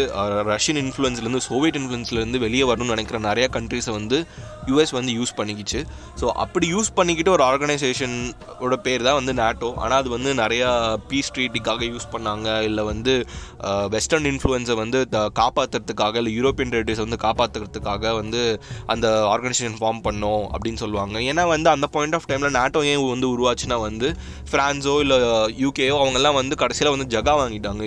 ரஷ்யன் 0.53 0.79
இன்ஃப்ளூயன்ஸ்லேருந்து 0.81 1.41
சோவியட் 1.49 1.77
இன்ஃப்ளூயன்ஸ்லேருந்து 1.81 2.39
வெளியே 2.45 2.65
வரணும்னு 2.71 2.95
நினைக்கிற 2.95 3.19
நிறைய 3.27 3.45
கண்ட்ரீஸை 3.57 3.93
வந்து 3.97 4.19
யூஎஸ் 4.71 4.93
வந்து 4.97 5.13
யூஸ் 5.19 5.33
பண்ணிக்கிச்சு. 5.41 5.81
ஸோ 6.21 6.27
அப்படி 6.45 6.67
யூஸ் 6.73 6.91
பண்ணிக்கிட்டு 6.97 7.31
ஒரு 7.35 7.45
ஆர்கனைசேஷனோட 7.51 8.77
பேர் 8.87 9.05
தான் 9.09 9.19
வந்து 9.19 9.33
நேட்டோ 9.41 9.69
ஆனால் 9.83 9.99
அது 10.03 10.09
வந்து 10.15 10.31
நிறையா 10.41 10.71
பீஸ் 11.11 11.31
ட்ரீட்டிக்காக 11.37 11.85
யூஸ் 11.93 12.09
பண்ணாங்க. 12.15 12.49
இல்லை 12.71 12.85
வந்து 12.91 13.15
வெஸ்டர்ன் 13.95 14.27
இன்ஃப்ளூயன்ஸை 14.33 14.77
வந்து 14.83 14.99
காப்பாற்றுறதுக்காக 15.41 16.17
இல்லை 16.23 16.33
யூரோப்பியன் 16.39 16.73
டெரிட்டரிஸை 16.75 17.05
வந்து 17.07 17.21
காப்பாற்றுறதுக்காக 17.27 18.15
வந்து 18.21 18.43
அந்த 18.95 19.07
ஆர்கனைசேஷன் 19.35 19.79
ஃபார்ம் 19.83 20.03
பண்ணோம் 20.09 20.45
அப்படின்னு 20.55 20.83
சொல்லுவாங்க. 20.85 21.17
ஏன்னா 21.31 21.47
வந்து 21.55 21.71
அந்த 21.77 21.89
பாயிண்ட் 21.95 22.19
ஆஃப் 22.21 22.29
டைமில் 22.33 22.57
நாட்டோ 22.61 22.85
ஏன் 22.95 23.07
வந்து 23.15 23.31
உருவாச்சுன்னா 23.37 23.79
வந்து 23.89 24.11
ஃப்ரான்ஸோ 24.51 24.97
இல்லை 25.07 25.21
யூகேயோ 25.65 25.97
அவங்கெல்லாம் 26.03 26.39
வந்து 26.41 26.61
கடைசியில் 26.65 26.95
வந்து 26.97 27.09
ஜகா 27.17 27.37
வாங்கிட்டாங்க. 27.45 27.83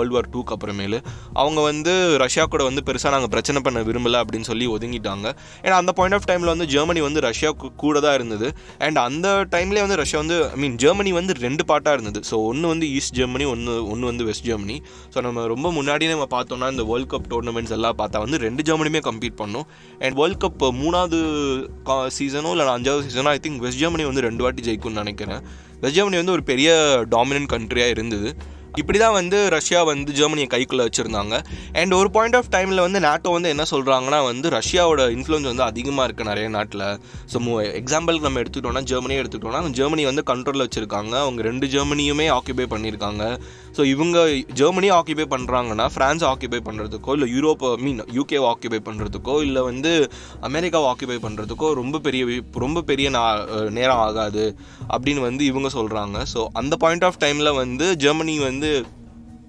வேர்ல்டு 0.00 0.16
வார் 0.18 0.30
டூக்கு 0.34 0.54
அப்புறமேலு 0.56 1.00
அவங்க 1.42 1.60
வந்து 1.70 1.94
ரஷ்யா 2.24 2.46
கூட 2.54 2.62
வந்து 2.70 2.84
பெருசாக 2.88 3.14
நாங்கள் 3.16 3.32
பிரச்சனை 3.36 3.58
பண்ண 3.66 3.78
விரும்பலை 3.88 4.18
அப்படின்னு 4.24 4.48
சொல்லி 4.50 4.68
ஒதுங்கிட்டாங்க. 4.76 5.26
ஏன்னா 5.64 5.76
அந்த 5.82 5.92
பாயிண்ட் 5.98 6.16
ஆஃப் 6.18 6.28
டைமில் 6.30 6.52
வந்து 6.54 6.68
ஜெர்மனி 6.74 7.00
வந்து 7.08 7.20
ரஷ்யா 7.28 7.50
கூட 7.82 8.00
தான் 8.04 8.16
இருந்தது. 8.18 8.48
அண்ட் 8.86 8.98
அந்த 9.06 9.28
டைம்லேயே 9.54 9.84
வந்து 9.86 9.98
ரஷ்யா 10.02 10.18
வந்து 10.24 10.36
ஐ 10.54 10.58
மீன் 10.64 10.76
ஜெர்மனி 10.84 11.12
வந்து 11.18 11.32
ரெண்டு 11.46 11.64
பார்ட்டாக 11.70 11.96
இருந்தது. 11.98 12.20
ஸோ 12.30 12.36
ஒன்று 12.50 12.72
வந்து 12.72 12.88
ஈஸ்ட் 12.98 13.16
ஜெர்மனி 13.18 13.46
ஒன்று 13.54 13.74
ஒன்று 13.92 14.10
வந்து 14.10 14.26
வெஸ்ட் 14.28 14.46
ஜெர்மனி 14.50 14.76
ஸோ 15.14 15.20
நம்ம 15.26 15.46
ரொம்ப 15.54 15.72
முன்னாடியே 15.78 16.10
நம்ம 16.14 16.28
பார்த்தோம்னா 16.36 16.70
இந்த 16.74 16.86
வேர்ல்ட் 16.90 17.10
கப் 17.14 17.28
டோர்னமெண்ட்ஸ் 17.32 17.74
எல்லாம் 17.78 17.98
பார்த்தா 18.02 18.24
வந்து 18.26 18.38
ரெண்டு 18.46 18.64
ஜெர்மனியுமே 18.70 19.02
கம்ப்ளீட் 19.08 19.38
பண்ணோம். 19.42 19.66
அண்ட் 20.04 20.16
வேர்ல்ட் 20.20 20.40
கப் 20.44 20.64
மூணாவது 20.82 21.18
சீசனோ 22.18 22.52
இல்லை 22.54 22.66
அஞ்சாவது 22.76 23.04
சீசனோ 23.08 23.30
ஐ 23.36 23.40
திங்க் 23.46 23.62
வெஸ்ட் 23.66 23.82
ஜெர்மனி 23.82 24.06
வந்து 24.10 24.24
ரெண்டு 24.28 24.44
வாட்டி 24.44 24.62
ஜெயிக்கும்னு 24.68 25.02
நினைக்கிறேன். 25.02 25.42
வெஸ்ட் 25.82 25.98
ஜெர்மனி 25.98 26.18
வந்து 26.20 26.34
ஒரு 26.36 26.44
பெரிய 26.50 26.70
டாமினன்ட் 27.14 27.50
கண்ட்ரியாக 27.52 27.94
இருந்தது. 27.96 28.30
இப்படி 28.80 28.98
தான் 28.98 29.12
வந்து 29.12 29.38
ரஷ்யா 29.50 29.82
வந்து 29.82 30.12
ஜெர்மனியை 30.12 30.48
கைக்குள்ளே 30.54 30.84
வச்சுருந்தாங்க. 30.88 31.36
அண்ட் 31.80 31.94
ஒரு 31.94 32.10
பாயிண்ட் 32.10 32.36
ஆஃப் 32.36 32.50
டைமில் 32.54 32.82
வந்து 32.86 33.00
நாட்டோ 33.00 33.30
வந்து 33.30 33.48
என்ன 33.48 33.64
சொல்கிறாங்கன்னா 33.70 34.24
வந்து 34.24 34.50
ரஷ்யாவோட 34.58 35.04
இன்ஃப்ளூயன்ஸ் 35.16 35.50
வந்து 35.52 35.62
அதிகமாக 35.62 36.06
இருக்குது 36.08 36.30
நிறைய 36.30 36.48
நாட்டில். 36.48 36.86
ஸோ 37.32 37.38
எக்ஸாம்பிளுக்கு 37.80 38.28
நம்ம 38.28 38.42
எடுத்துக்கிட்டோம்னா 38.42 38.84
ஜெர்மனியே 38.92 39.22
எடுத்துக்கிட்டோம்னா 39.22 39.72
ஜெர்மனி 39.80 40.04
வந்து 40.10 40.24
கண்ட்ரோலில் 40.32 40.66
வச்சுருக்காங்க. 40.66 41.14
அவங்க 41.24 41.42
ரெண்டு 41.42 41.66
ஜெர்மனியுமே 41.66 42.28
ஆக்குபை 42.36 42.66
பண்ணியிருக்காங்க. 42.74 43.24
ஸோ 43.76 43.84
இவங்க 43.84 44.18
ஜெர்மனி 44.52 44.88
ஆக்கியபை 44.90 45.26
பண்ணுறாங்கன்னா 45.30 45.86
ஃப்ரான்ஸ் 45.94 46.24
ஆக்கியபை 46.24 46.60
பண்ணுறதுக்கோ 46.64 47.12
இல்லை 47.12 47.28
யூரோப் 47.32 47.64
மீன் 47.80 48.00
யூகேவை 48.12 48.46
ஆக்கியபை 48.46 48.80
பண்ணுறதுக்கோ 48.84 49.34
இல்லை 49.42 49.62
வந்து 49.62 49.92
அமெரிக்காவை 50.40 50.88
ஆக்கியபை 50.90 51.18
பண்ணுறதுக்கோ 51.22 51.68
ரொம்ப 51.74 51.98
பெரிய 51.98 52.40
ரொம்ப 52.58 52.82
பெரிய 52.82 53.10
நேரம் 53.70 54.00
ஆகாது 54.00 54.46
அப்படின்னு 54.88 55.20
வந்து 55.20 55.44
இவங்க 55.44 55.70
சொல்கிறாங்க 55.72 56.18
ஸோ 56.34 56.42
அந்த 56.52 56.76
பாயிண்ட் 56.76 57.04
ஆஃப் 57.04 57.20
டைமில் 57.20 57.52
வந்து 57.52 57.88
ஜெர்மனி 57.96 58.36
வந்து 58.38 58.70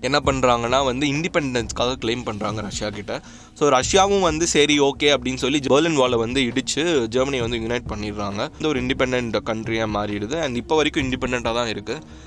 என்ன 0.07 0.17
பண்ணுறாங்கன்னா 0.27 0.79
வந்து 0.89 1.05
இண்டிபெண்டன்ஸ்க்காக 1.13 1.95
கிளைம் 2.03 2.25
பண்ணுறாங்க 2.29 2.59
ரஷ்யா 2.69 2.89
கிட்ட. 2.97 3.15
ஸோ 3.59 3.65
ரஷ்யாவும் 3.77 4.25
வந்து 4.29 4.45
சரி 4.55 4.75
ஓகே 4.89 5.07
அப்படின்னு 5.15 5.41
சொல்லி 5.43 5.59
பெர்லின் 5.73 5.99
வாலை 6.01 6.17
வந்து 6.25 6.39
இடித்து 6.49 6.83
ஜெர்மனியை 7.15 7.43
வந்து 7.45 7.59
யுனைட் 7.63 7.87
பண்ணிடுறாங்க. 7.91 8.41
இந்த 8.57 8.67
ஒரு 8.71 8.79
இண்டிபெண்ட் 8.83 9.37
கண்ட்ரியாக 9.49 9.89
மாறிடுது. 9.95 10.37
அண்ட் 10.45 10.57
இப்போ 10.61 10.75
வரைக்கும் 10.79 11.05
இண்டிபெண்ட்டாக 11.07 11.53
தான் 11.59 11.71
இருக்குது 11.73 12.19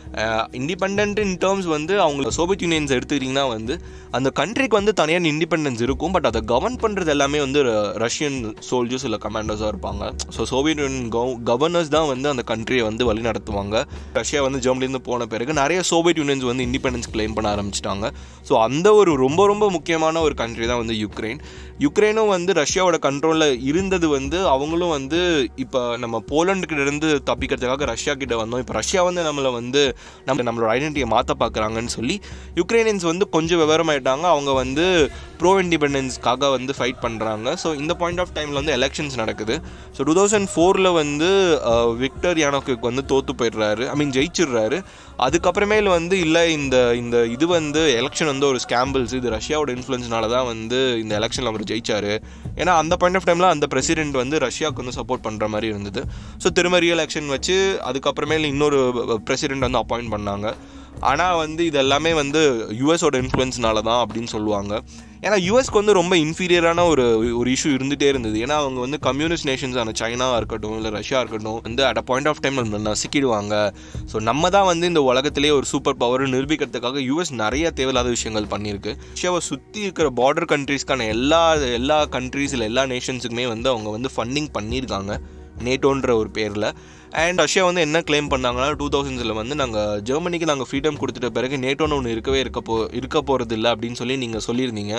இண்டிபெண்ட் 0.61 1.21
இன் 1.25 1.37
டேர்ம்ஸ் 1.45 1.69
வந்து 1.76 1.95
அவங்க 2.04 2.31
சோவியத் 2.38 2.62
யூனியன்ஸ் 2.64 2.93
எடுத்துக்கிட்டிங்கன்னா 2.97 3.47
வந்து 3.54 3.76
அந்த 4.16 4.28
கண்ட்ரிக்கு 4.40 4.76
வந்து 4.81 4.93
தனியான 5.00 5.28
இண்டிபெண்டன்ஸ் 5.33 5.83
இருக்கும். 5.87 6.12
பட் 6.16 6.28
அதை 6.31 6.40
கவர்ன் 6.52 6.78
பண்ணுறது 6.85 7.11
எல்லாமே 7.14 7.38
வந்து 7.47 7.61
ரஷ்யன் 8.04 8.38
சோல்ஜர்ஸ் 8.69 9.07
இல்லை 9.09 9.21
கமாண்டர்ஸாக 9.26 9.73
இருப்பாங்க. 9.75 10.12
ஸோ 10.37 10.45
சோவியத் 10.52 10.83
யூனியன் 10.85 11.11
கவர்னர்ஸ் 11.50 11.93
தான் 11.97 12.09
வந்து 12.12 12.28
அந்த 12.35 12.45
கண்ட்ரியை 12.52 12.85
வந்து 12.90 13.09
வழி 13.11 13.25
நடத்துவாங்க 13.31 13.76
ரஷ்யா 14.21 14.43
வந்து 14.49 14.62
ஜெர்மனிலேருந்து 14.66 15.02
போன 15.11 15.26
பிறகு 15.35 15.59
நிறைய 15.62 15.81
சோவியத் 15.93 16.21
யூனியன்ஸ் 16.23 16.49
வந்து 16.52 16.66
இண்டிபெண்டன்ஸ் 16.69 17.12
கிளைம் 17.16 17.37
பண்ண 17.38 17.50
ஆரம்பிச்சிட்டாங்க. 17.64 18.06
ஸோ 18.49 18.54
அந்த 18.68 18.88
ஒரு 19.00 19.11
ரொம்ப 19.25 19.42
ரொம்ப 19.50 19.66
முக்கியமான 19.75 20.21
ஒரு 20.26 20.35
கண்ட்ரி 20.40 20.64
தான் 20.71 20.80
வந்து 20.85 20.97
யுக்ரைன் 21.04 21.40
யுக்ரைனும் 21.85 22.33
வந்து 22.35 22.50
ரஷ்யாவோட 22.61 22.97
கண்ட்ரோலில் 23.04 23.54
இருந்தது 23.71 24.06
வந்து 24.16 24.38
அவங்களும் 24.54 24.92
வந்து 24.97 25.21
இப்போ 25.64 25.80
நம்ம 26.02 26.16
போலண்டுக்கிட்ட 26.33 26.83
இருந்து 26.87 27.09
தப்பிக்கிறதுக்காக 27.28 27.87
ரஷ்யா 27.92 28.12
கிட்ட 28.21 28.35
வந்தோம். 28.40 28.61
இப்போ 28.64 28.75
ரஷ்யா 28.78 29.00
வந்து 29.09 29.23
நம்மளை 29.28 29.50
வந்து 29.61 29.83
நம்ம 30.28 30.44
நம்மளோட 30.49 30.68
ஐடென்டிட்டியை 30.75 31.09
மாற்ற 31.14 31.35
பார்க்குறாங்கன்னு 31.42 31.92
சொல்லி 31.97 32.16
யுக்ரைனியன்ஸ் 32.61 33.06
வந்து 33.11 33.26
கொஞ்சம் 33.37 33.61
விவரமாயிட்டாங்க. 33.62 34.26
அவங்க 34.35 34.52
வந்து 34.62 34.85
ப்ரோ 35.40 35.52
இண்டிபெண்டன்ஸ்க்காக 35.64 36.50
வந்து 36.56 36.73
ஃபைட் 36.78 37.00
பண்ணுறாங்க 37.06 37.56
ஸோ 37.62 37.71
இந்த 37.80 37.92
பாயிண்ட் 38.02 38.23
ஆஃப் 38.25 38.35
டைமில் 38.37 38.61
வந்து 38.61 38.75
எலெக்ஷன்ஸ் 38.78 39.16
நடக்குது. 39.23 39.56
ஸோ 39.97 40.06
டூ 40.09 40.14
தௌசண்ட் 40.21 40.50
ஃபோரில் 40.52 40.90
வந்து 41.00 41.30
விக்டர் 42.04 42.40
யானோக்கு 42.44 42.78
வந்து 42.90 43.04
தோற்று 43.12 43.35
போயிடுறாரு. 43.40 43.85
ஐ 43.94 43.97
மீன் 44.02 44.14
ஜெயிச்சிடுறாரு. 44.18 44.78
அதுக்கப்புறமேல 45.26 45.90
வந்து 45.99 46.14
இல்லை 46.26 46.44
இந்த 46.61 46.76
இந்த 47.02 47.16
இது 47.35 47.44
வந்து 47.56 47.82
எலெக்ஷன் 48.00 48.30
வந்து 48.32 48.46
ஒரு 48.50 48.58
ஸ்கேம்பிள்ஸ் 48.64 49.14
இது 49.18 49.28
ரஷ்யாவோட 49.37 49.70
இன்ஃப்ளூயன்ஸ்னால 49.76 50.28
தான் 50.34 50.46
வந்து 50.52 50.78
இந்த 51.02 51.12
எலெக்ஷனில் 51.20 51.50
அவர் 51.52 51.64
ஜெயிச்சார். 51.70 52.11
ஏன்னா 52.61 52.75
அந்த 52.82 52.96
பாயிண்ட் 53.02 53.20
ஆஃப் 53.20 53.26
டைமில் 53.30 53.52
அந்த 53.54 53.68
பிரசிடென்ட் 53.75 54.16
வந்து 54.23 54.38
ரஷ்யாவுக்கு 54.46 54.82
வந்து 54.84 54.96
சப்போர்ட் 55.00 55.26
பண்ணுற 55.26 55.49
மாதிரி 55.54 55.68
இருந்தது. 55.73 56.02
ஸோ 56.44 56.50
திரும்ப 56.58 56.80
ரீ 56.84 56.90
எலெக்ஷன் 56.96 57.28
வச்சு 57.37 57.58
அதுக்கப்புறமேல 57.90 58.50
இன்னொரு 58.54 58.80
பிரசிடென்ட் 59.28 59.66
வந்து 59.68 59.82
அப்பாயிண்ட் 59.82 60.12
பண்ணாங்க. 60.16 60.49
ஆனால் 61.00 61.36
வந்து 61.36 61.64
இது 61.66 61.78
எல்லாமே 61.78 62.12
வந்து 62.12 62.66
யூஎஸோட 62.80 63.16
இன்ஃப்ளூயன்ஸ்னால 63.22 63.80
தான் 63.82 64.06
அப்படின்னு 64.06 64.26
சொல்லுவாங்க. 64.26 64.82
ஏன்னா 65.22 65.36
யூஎஸ்க்கு 65.46 65.72
வந்து 65.72 65.92
ரொம்ப 65.92 66.16
இன்ஃபீரியரான 66.16 66.88
ஒரு 66.88 67.36
ஒரு 67.38 67.50
இஷ்யூ 67.50 67.70
இருந்துகிட்டே 67.76 68.02
இருந்தது. 68.02 68.38
ஏன்னா 68.38 68.50
அவங்க 68.50 68.80
வந்து 68.80 68.98
கம்யூனிஸ்ட் 68.98 69.48
நேஷன்ஸான 69.48 69.92
சைனாவாக 70.00 70.36
இருக்கட்டும் 70.36 70.76
இல்லை 70.76 70.90
ரஷ்யா 70.90 71.20
இருக்கட்டும் 71.20 71.60
வந்து 71.62 71.84
at 71.84 71.96
a 71.96 72.02
point 72.02 72.28
of 72.28 72.40
time 72.40 72.86
நசுக்கிடுவாங்க. 72.86 73.72
So 74.12 74.20
நம்ம 74.20 74.50
தான் 74.50 74.64
வந்து 74.64 74.86
இந்த 74.86 75.02
உலகத்திலேயே 75.02 75.50
ஒரு 75.50 75.66
சூப்பர் 75.66 75.96
பவர் 75.96 76.22
நிரூபிக்கிறதுக்காக 76.22 77.02
யூஎஸ் 77.10 77.32
நிறைய 77.32 77.70
தேவையில்லாத 77.70 78.08
விஷயங்கள் 78.08 78.44
பண்ணியிருக்கு. 78.44 78.94
ரஷ்யாவை 79.14 79.38
சுற்றி 79.38 79.80
இருக்கிற 79.80 80.10
பார்டர் 80.16 80.50
கண்ட்ரீஸ்க்கான 80.54 81.06
எல்லா 81.06 81.54
எல்லா 81.54 82.06
கண்ட்ரீஸில் 82.06 82.60
எல்லா 82.60 82.82
நேஷன்ஸுக்குமே 82.84 83.48
வந்து 83.48 83.68
அவங்க 83.68 83.90
வந்து 83.90 84.08
ஃபண்டிங் 84.16 84.50
பண்ணியிருக்காங்க. 84.58 85.18
நேட்டோன்ற 85.64 86.12
ஒரு 86.12 86.30
பேரில். 86.30 86.74
அண்ட் 87.14 87.38
ரஷ்யா 87.38 87.64
வந்து 87.64 87.80
என்ன 87.80 88.00
கிளைம் 88.00 88.28
பண்ணாங்கன்னா 88.30 88.76
டூ 88.76 88.88
தௌசண்ட்ஸில் 88.88 89.33
வந்து 89.33 89.54
நாங்கள் 89.54 90.00
ஜெர்மனிக்கு 90.00 90.47
நாங்கள் 90.47 90.66
ஃப்ரீடம் 90.71 90.99
கொடுத்துட்ட 90.99 91.28
பிறகு 91.28 91.56
நேட்டோன்னு 91.56 91.92
ஒன்று 91.92 92.11
இருக்கவே 92.11 92.40
இருக்க 92.40 92.61
போ 92.61 92.88
இருக்க 92.92 93.23
போகிறது 93.23 93.54
இல்லை 93.54 93.71
அப்படின்னு 93.73 93.92
சொல்லி 93.92 94.16
நீங்கள் 94.16 94.40
சொல்லியிருந்தீங்க. 94.47 94.94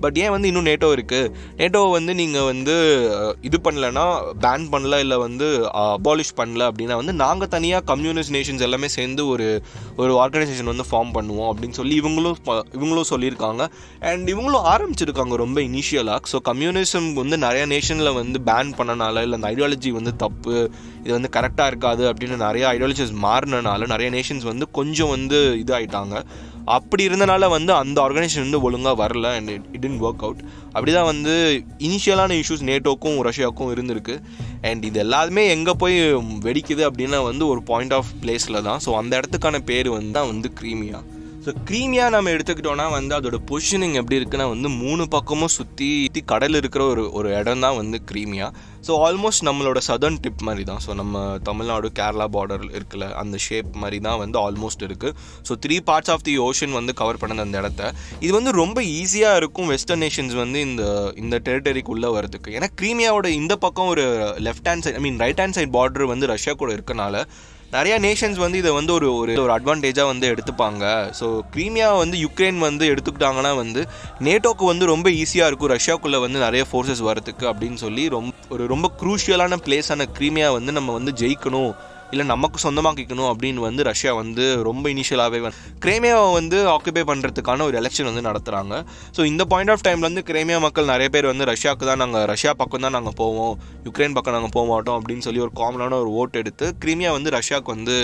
பட் 0.00 0.18
ஏன் 0.18 0.30
வந்து 0.30 0.48
இன்னும் 0.48 0.66
நேட்டோ 0.66 0.88
இருக்குது 0.92 1.30
நேட்டோவை 1.56 1.90
வந்து 1.90 2.14
நீங்கள் 2.14 2.42
வந்து 2.42 2.74
இது 3.40 3.58
பண்ணலைன்னா 3.64 4.04
பேன் 4.40 4.66
பண்ணல 4.72 4.98
இல்லை 4.98 5.16
வந்து 5.16 5.48
அபாலிஷ் 5.82 6.34
பண்ணல 6.36 6.68
அப்படின்னா 6.70 6.94
வந்து 6.94 7.12
நாங்கள் 7.14 7.48
தனியாக 7.48 7.84
கம்யூனிஸ்ட் 7.84 8.34
நேஷன்ஸ் 8.34 8.60
எல்லாமே 8.60 8.88
சேர்ந்து 8.88 9.26
ஒரு 9.26 9.46
ஒரு 9.96 10.14
ஆர்கனைசேஷன் 10.18 10.72
வந்து 10.72 10.86
ஃபார்ம் 10.90 11.14
பண்ணுவோம் 11.14 11.50
அப்படின்னு 11.50 11.70
சொல்லி 11.72 12.00
இவங்களும் 12.00 12.36
ப- 12.44 12.64
இவங்களும் 12.72 13.10
சொல்லியிருக்காங்க. 13.10 13.62
அண்ட் 14.04 14.30
இவங்களும் 14.30 14.66
ஆரம்பிச்சிருக்காங்க 14.66 15.34
ரொம்ப 15.36 15.60
இனிஷியலாக 15.60 16.20
ஸோ 16.32 16.38
கம்யூனிசம் 16.44 17.12
வந்து 17.12 17.36
நிறையா 17.38 17.66
நேஷனில் 17.68 18.14
வந்து 18.14 18.40
பேன் 18.44 18.72
பண்ணனால 18.76 19.22
இல்லை 19.22 19.38
அந்த 19.40 19.50
ஐடியாலஜி 19.50 19.90
வந்து 19.90 20.16
தப்பு 20.16 20.56
இது 21.04 21.12
வந்து 21.16 21.30
கரெக்டாக 21.36 21.70
இருக்காது 21.72 22.02
அப்படின்னு 22.12 22.36
நிறைய 22.46 22.64
ஐடியாலஜிஸ் 22.74 23.14
மாறினனால 23.26 23.86
நிறைய 23.92 24.08
நேஷன்ஸ் 24.16 24.48
வந்து 24.52 24.66
கொஞ்சம் 24.78 25.12
வந்து 25.16 25.38
இதாகிட்டாங்க 25.62 26.16
அப்படி 26.74 27.02
இருந்தனால 27.08 27.48
வந்து 27.48 27.72
அந்த 27.74 27.98
ஆர்கனைசேஷன் 28.02 28.46
வந்து 28.46 28.60
ஒழுங்காக 28.66 28.96
வரல 29.02 29.30
and 29.38 29.52
it 29.76 29.86
in 29.88 29.96
work 30.00 30.22
out 30.26 30.42
அப்படி 30.74 30.92
தான் 30.92 31.08
வந்து 31.12 31.32
இனிஷியலான 31.86 32.36
இஷ்யூஸ் 32.42 32.62
நேட்டோக்கும் 32.68 33.18
ரஷ்யாவுக்கும் 33.28 33.72
இருந்திருக்கு. 33.74 34.14
அண்ட் 34.68 34.84
இது 34.88 34.98
எல்லாருமே 34.98 35.42
எங்கே 35.54 35.72
போய் 35.82 35.98
வெடிக்குது 36.46 36.84
அப்படின்னா 36.88 37.20
வந்து 37.30 37.46
ஒரு 37.46 37.62
பாயிண்ட் 37.70 37.94
ஆஃப் 37.98 38.12
பிளேஸில் 38.22 38.64
தான். 38.68 38.80
ஸோ 38.84 38.92
அந்த 39.00 39.12
இடத்துக்கான 39.20 39.60
பேர் 39.70 39.90
வந்து 39.96 40.14
தான் 40.18 40.30
வந்து 40.32 40.50
க்ரீமியா. 40.60 41.00
ஸோ 41.44 41.50
க்ரீமியா 41.68 42.04
நம்ம 42.08 42.30
எடுத்துக்கிட்டோம்னா 42.30 42.84
வந்து 42.90 43.14
அதோட 43.16 43.36
பொசிஷனிங் 43.48 43.94
எப்படி 43.94 44.18
இருக்குன்னா 44.18 44.44
வந்து 44.48 44.68
மூணு 44.74 45.04
பக்கமும் 45.08 45.50
சுற்றி 45.50 45.88
கடல் 46.26 46.56
இருக்கிற 46.56 46.82
ஒரு 46.84 47.04
ஒரு 47.12 47.28
இடம் 47.38 47.60
தான் 47.60 47.76
வந்து 47.76 47.98
க்ரீமியா 48.10 48.46
ஸோ 48.86 48.92
ஆல்மோஸ்ட் 49.06 49.44
நம்மளோட 49.44 49.78
சதர்ன் 49.88 50.18
டிப் 50.20 50.42
மாதிரி 50.42 50.64
தான் 50.64 50.80
ஸோ 50.86 50.94
நம்ம 50.94 51.16
தமிழ்நாடு 51.42 51.88
கேரளா 51.98 52.26
பார்டர் 52.36 52.66
இருக்குல்ல 52.72 53.08
அந்த 53.14 53.36
ஷேப் 53.38 53.72
மாதிரி 53.74 53.98
தான் 53.98 54.18
வந்து 54.18 54.38
ஆல்மோஸ்ட் 54.38 54.84
இருக்குது 54.88 55.16
so 55.48 55.54
three 55.64 55.78
parts 55.80 56.10
of 56.10 56.22
the 56.22 56.38
ocean 56.38 56.72
வந்து 56.72 56.94
கவர் 56.94 57.20
பண்ணது 57.22 57.40
அந்த 57.40 57.58
இடத்த. 57.58 57.82
இது 58.20 58.32
வந்து 58.32 58.52
ரொம்ப 58.52 58.80
ஈஸியாக 58.94 59.36
இருக்கும் 59.36 59.68
வெஸ்டர்ன் 59.68 60.02
நேஷன்ஸ் 60.02 60.34
வந்து 60.34 60.60
இந்த 60.60 60.84
இந்த 61.16 61.38
டெரிட்டரிக்குள்ளே 61.46 62.10
வரதுக்கு 62.16 62.54
ஏன்னா 62.56 62.70
க்ரீமியாவோட 62.80 63.30
இந்த 63.40 63.56
பக்கம் 63.56 63.88
ஒரு 63.88 64.04
left 64.40 64.70
hand 64.70 64.86
side 64.86 64.94
I 64.94 65.00
mean 65.00 65.18
right 65.18 65.42
hand 65.42 65.58
side 65.58 65.74
border 65.74 66.06
வந்து 66.06 66.26
ரஷ்யா 66.26 66.54
கூட 66.54 66.72
இருக்கனால 66.74 67.16
நிறைய 67.74 67.94
நேஷன்ஸ் 68.00 68.38
வந்து 68.42 68.58
இதை 68.58 68.70
வந்து 68.76 68.92
ஒரு 68.92 69.06
ஒரு 69.20 69.34
ஒரு 69.42 69.52
அட்வான்டேஜாக 69.54 70.10
வந்து 70.10 70.26
எடுத்துப்பாங்க. 70.32 70.82
ஸோ 71.18 71.26
க்ரீமியா 71.54 71.86
வந்து 71.98 72.16
யுக்ரைன் 72.24 72.58
வந்து 72.58 72.84
எடுத்துக்கிட்டாங்கன்னா 72.92 73.52
வந்து 73.56 73.82
நேட்டோக்கு 74.26 74.64
வந்து 74.72 74.86
ரொம்ப 74.92 75.10
ஈஸியாக 75.22 75.48
இருக்கும். 75.50 75.72
ரஷ்யாக்குள்ளே 75.76 76.20
வந்து 76.20 76.38
நிறைய 76.38 76.64
ஃபோர்ஸஸ் 76.70 77.02
வரதுக்கு 77.08 77.46
அப்படின்னு 77.52 77.80
சொல்லி 77.84 78.04
ரொம்ப 78.16 78.32
ஒரு 78.56 78.66
ரொம்ப 78.74 78.90
க்ரூஷியலான 79.02 79.58
பிளேஸான 79.66 80.08
க்ரீமியா 80.18 80.50
வந்து 80.58 80.72
நம்ம 80.78 80.92
வந்து 80.98 81.14
ஜெயிக்கணும். 81.22 81.72
இல்லை 82.12 82.24
நமக்கு 82.32 82.58
சொந்தமாக்கிக்கணும் 82.64 83.28
அப்படின்னு 83.32 83.60
வந்து 83.66 83.82
ரஷ்யா 83.90 84.12
வந்து 84.20 84.44
ரொம்ப 84.68 84.84
இனிஷியலாகவே 84.94 85.38
கிரேமியாவை 85.84 86.26
வந்து 86.38 86.58
ஆக்குபை 86.72 87.04
பண்ணுறதுக்கான 87.10 87.64
ஒரு 87.68 87.76
எலெக்ஷன் 87.80 88.08
வந்து 88.10 88.24
நடத்துகிறாங்க 88.28 88.74
ஸோ 89.16 89.20
இந்த 89.30 89.42
பாயிண்ட் 89.52 89.72
ஆஃப் 89.74 89.84
டைமில் 89.86 90.08
வந்து 90.08 90.24
கிரேமியா 90.30 90.58
மக்கள் 90.66 90.90
நிறைய 90.92 91.08
பேர் 91.14 91.30
வந்து 91.30 91.46
ரஷ்யாவுக்கு 91.52 91.88
தான் 91.90 92.02
நாங்கள் 92.04 92.26
ரஷ்யா 92.32 92.52
பக்கம் 92.60 92.84
தான் 92.86 92.96
நாங்கள் 92.98 93.16
போவோம் 93.22 93.54
யுக்ரைன் 93.86 94.16
பக்கம் 94.18 94.36
நாங்கள் 94.36 94.54
போக 94.56 94.66
மாட்டோம் 94.72 94.98
அப்படின்னு 94.98 95.26
சொல்லி 95.28 95.42
ஒரு 95.46 95.52
காமனான 95.62 95.98
ஒரு 96.02 96.12
ஓட் 96.20 96.38
எடுத்து 96.42 96.68
கிரீமியா 96.84 97.12
வந்து 97.18 97.32
ரஷ்யாவுக்கு 97.38 97.74
வந்து 97.76 97.96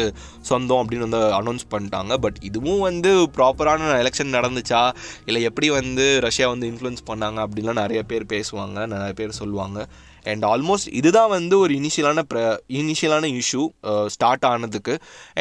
சொந்தம் 0.51 0.81
அப்படின்னு 0.83 1.07
வந்து 1.09 1.23
அனௌன்ஸ் 1.41 1.67
பண்ணிட்டாங்க. 1.75 2.13
பட் 2.25 2.39
இதுவும் 2.49 2.83
வந்து 2.89 3.11
ப்ராப்பரான 3.37 3.95
எலெக்ஷன் 4.03 4.37
நடந்துச்சா? 4.39 4.83
இல்லை 5.29 5.43
எப்படி 5.51 5.69
வந்து 5.81 6.07
ரஷ்யா 6.29 6.49
வந்து 6.55 6.69
இன்ஃப்ளூயன்ஸ் 6.73 7.09
பண்ணாங்க 7.11 7.39
அப்படின்லாம் 7.47 7.83
நிறைய 7.85 8.03
பேர் 8.13 8.27
பேசுவாங்க 8.35 8.79
நிறைய 8.95 9.13
பேர் 9.21 9.41
சொல்லுவாங்க. 9.41 9.79
அண்ட் 10.25 10.45
ஆல்மோஸ்ட் 10.45 10.89
இதுதான் 10.93 11.31
வந்து 11.31 11.59
ஒரு 11.59 11.75
இனிஷியலான 11.75 12.23
ப்ர 12.33 12.41
இனிஷியலான 12.81 13.31
இஷ்யூ 13.41 13.65
ஸ்டார்ட் 14.07 14.45
ஆனதுக்கு. 14.45 14.97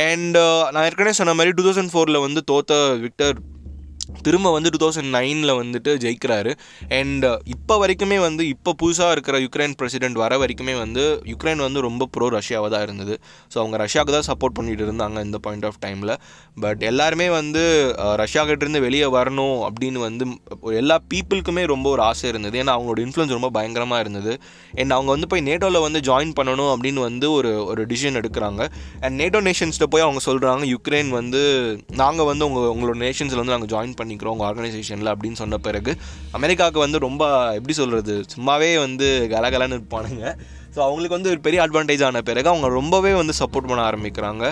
அண்ட் 0.09 0.37
uh, 0.37 0.63
நான் 0.71 0.83
ஏற்கனவே 0.83 1.15
சொன்ன 1.19 1.33
மாதிரி 1.33 1.55
டூ 1.57 1.65
தௌசண்ட் 1.67 1.93
ஃபோரில் 1.93 2.19
வந்து 2.19 2.43
தோத்த 2.51 2.73
விக்டர் 2.99 3.37
திரும்ப 4.25 4.51
வந்து 4.55 4.69
டூ 4.73 4.79
தௌசண்ட் 4.83 5.11
நைனில் 5.17 5.53
வந்துட்டு 5.59 5.91
ஜெயிக்கிறாரு. 6.03 6.51
அண்ட் 6.99 7.25
uh, 7.29 7.37
இப்போ 7.53 7.75
வரைக்குமே 7.81 8.17
வந்து 8.25 8.43
இப்போ 8.53 8.71
புதுசாக 8.81 9.15
இருக்கிற 9.15 9.35
யுக்ரைன் 9.45 9.75
பிரசிடென்ட் 9.79 10.17
வர 10.23 10.33
வரைக்குமே 10.43 10.75
வந்து 10.83 11.03
யுக்ரைன் 11.31 11.61
வந்து 11.65 11.79
ரொம்ப 11.87 12.07
ப்ரோ 12.15 12.27
ரஷ்யாவாக 12.37 12.71
தான் 12.73 12.83
இருந்தது. 12.87 13.15
ஸோ 13.53 13.57
அவங்க 13.63 13.77
ரஷ்யாவுக்கு 13.83 14.15
தான் 14.17 14.27
சப்போர்ட் 14.29 14.57
பண்ணிட்டு 14.57 14.85
இருந்தாங்க 14.87 15.23
இந்த 15.27 15.39
பாயிண்ட் 15.45 15.67
ஆஃப் 15.69 15.79
டைமில் 15.85 16.13
பட் 16.65 16.81
எல்லாருமே 16.91 17.27
வந்து 17.39 17.63
uh, 18.05 18.13
ரஷ்யா 18.23 18.43
கிட்டேருந்து 18.49 18.83
வெளியே 18.87 19.09
வரணும் 19.17 19.57
அப்படின்னு 19.69 20.01
வந்து 20.07 20.25
எல்லா 20.81 20.97
பீப்புளுக்குமே 21.11 21.65
ரொம்ப 21.73 21.87
ஒரு 21.95 22.03
ஆசை 22.09 22.25
இருந்தது. 22.33 22.55
ஏன்னா 22.63 22.75
அவங்களோட 22.77 22.99
இன்ஃப்ளூயன்ஸ் 23.05 23.37
ரொம்ப 23.37 23.51
பயங்கரமாக 23.57 24.03
இருந்தது. 24.05 24.33
அண்ட் 24.81 24.95
அவங்க 24.97 25.09
வந்து 25.15 25.29
போய் 25.31 25.45
நேட்டோவில் 25.49 25.85
வந்து 25.87 25.99
ஜாயின் 26.09 26.33
பண்ணணும் 26.39 26.71
அப்படின்னு 26.73 27.01
வந்து 27.09 27.27
ஒரு 27.37 27.51
ஒரு 27.71 27.81
டிசிஷன் 27.91 28.19
எடுக்கிறாங்க. 28.21 28.61
அண்ட் 29.03 29.15
நேட்டோ 29.21 29.39
நேஷன்ஸ்கிட்ட 29.47 29.89
போய் 29.93 30.05
அவங்க 30.07 30.21
சொல்கிறாங்க 30.29 30.63
யுக்ரைன் 30.75 31.11
வந்து 31.19 31.41
நாங்கள் 32.01 32.27
வந்து 32.31 32.45
உங்கள் 32.49 32.71
உங்களோட 32.73 32.97
நேஷன்ஸில் 33.05 33.41
வந்து 33.41 33.55
நாங்கள் 33.55 33.71
ஜாயின் 33.73 33.95
பண்ணி 33.99 34.06
பண்ணிக்கிறோம் 34.07 34.35
உங்கள் 34.37 34.49
ஆர்கனைசேஷனில் 34.49 35.13
அப்படின்னு 35.15 35.41
சொன்ன 35.43 35.63
பிறகு 35.69 35.93
அமெரிக்காவுக்கு 36.39 36.85
வந்து 36.85 37.05
ரொம்ப 37.07 37.23
எப்படி 37.59 37.75
சொல்கிறது 37.81 38.15
சும்மாவே 38.35 38.71
வந்து 38.85 39.09
கலகலன்னு 39.35 39.77
இருப்பானுங்க. 39.79 40.23
ஸோ 40.75 40.81
அவங்களுக்கு 40.85 41.15
வந்து 41.15 41.31
ஒரு 41.33 41.41
பெரிய 41.45 41.59
அட்வான்டேஜ் 41.63 42.01
ஆன 42.07 42.19
பிறகு 42.27 42.49
அவங்க 42.51 42.67
ரொம்பவே 42.79 43.11
வந்து 43.19 43.33
சப்போர்ட் 43.39 43.69
பண்ண 43.69 43.81
ஆரம்பிக்கிறாங்க. 43.89 44.43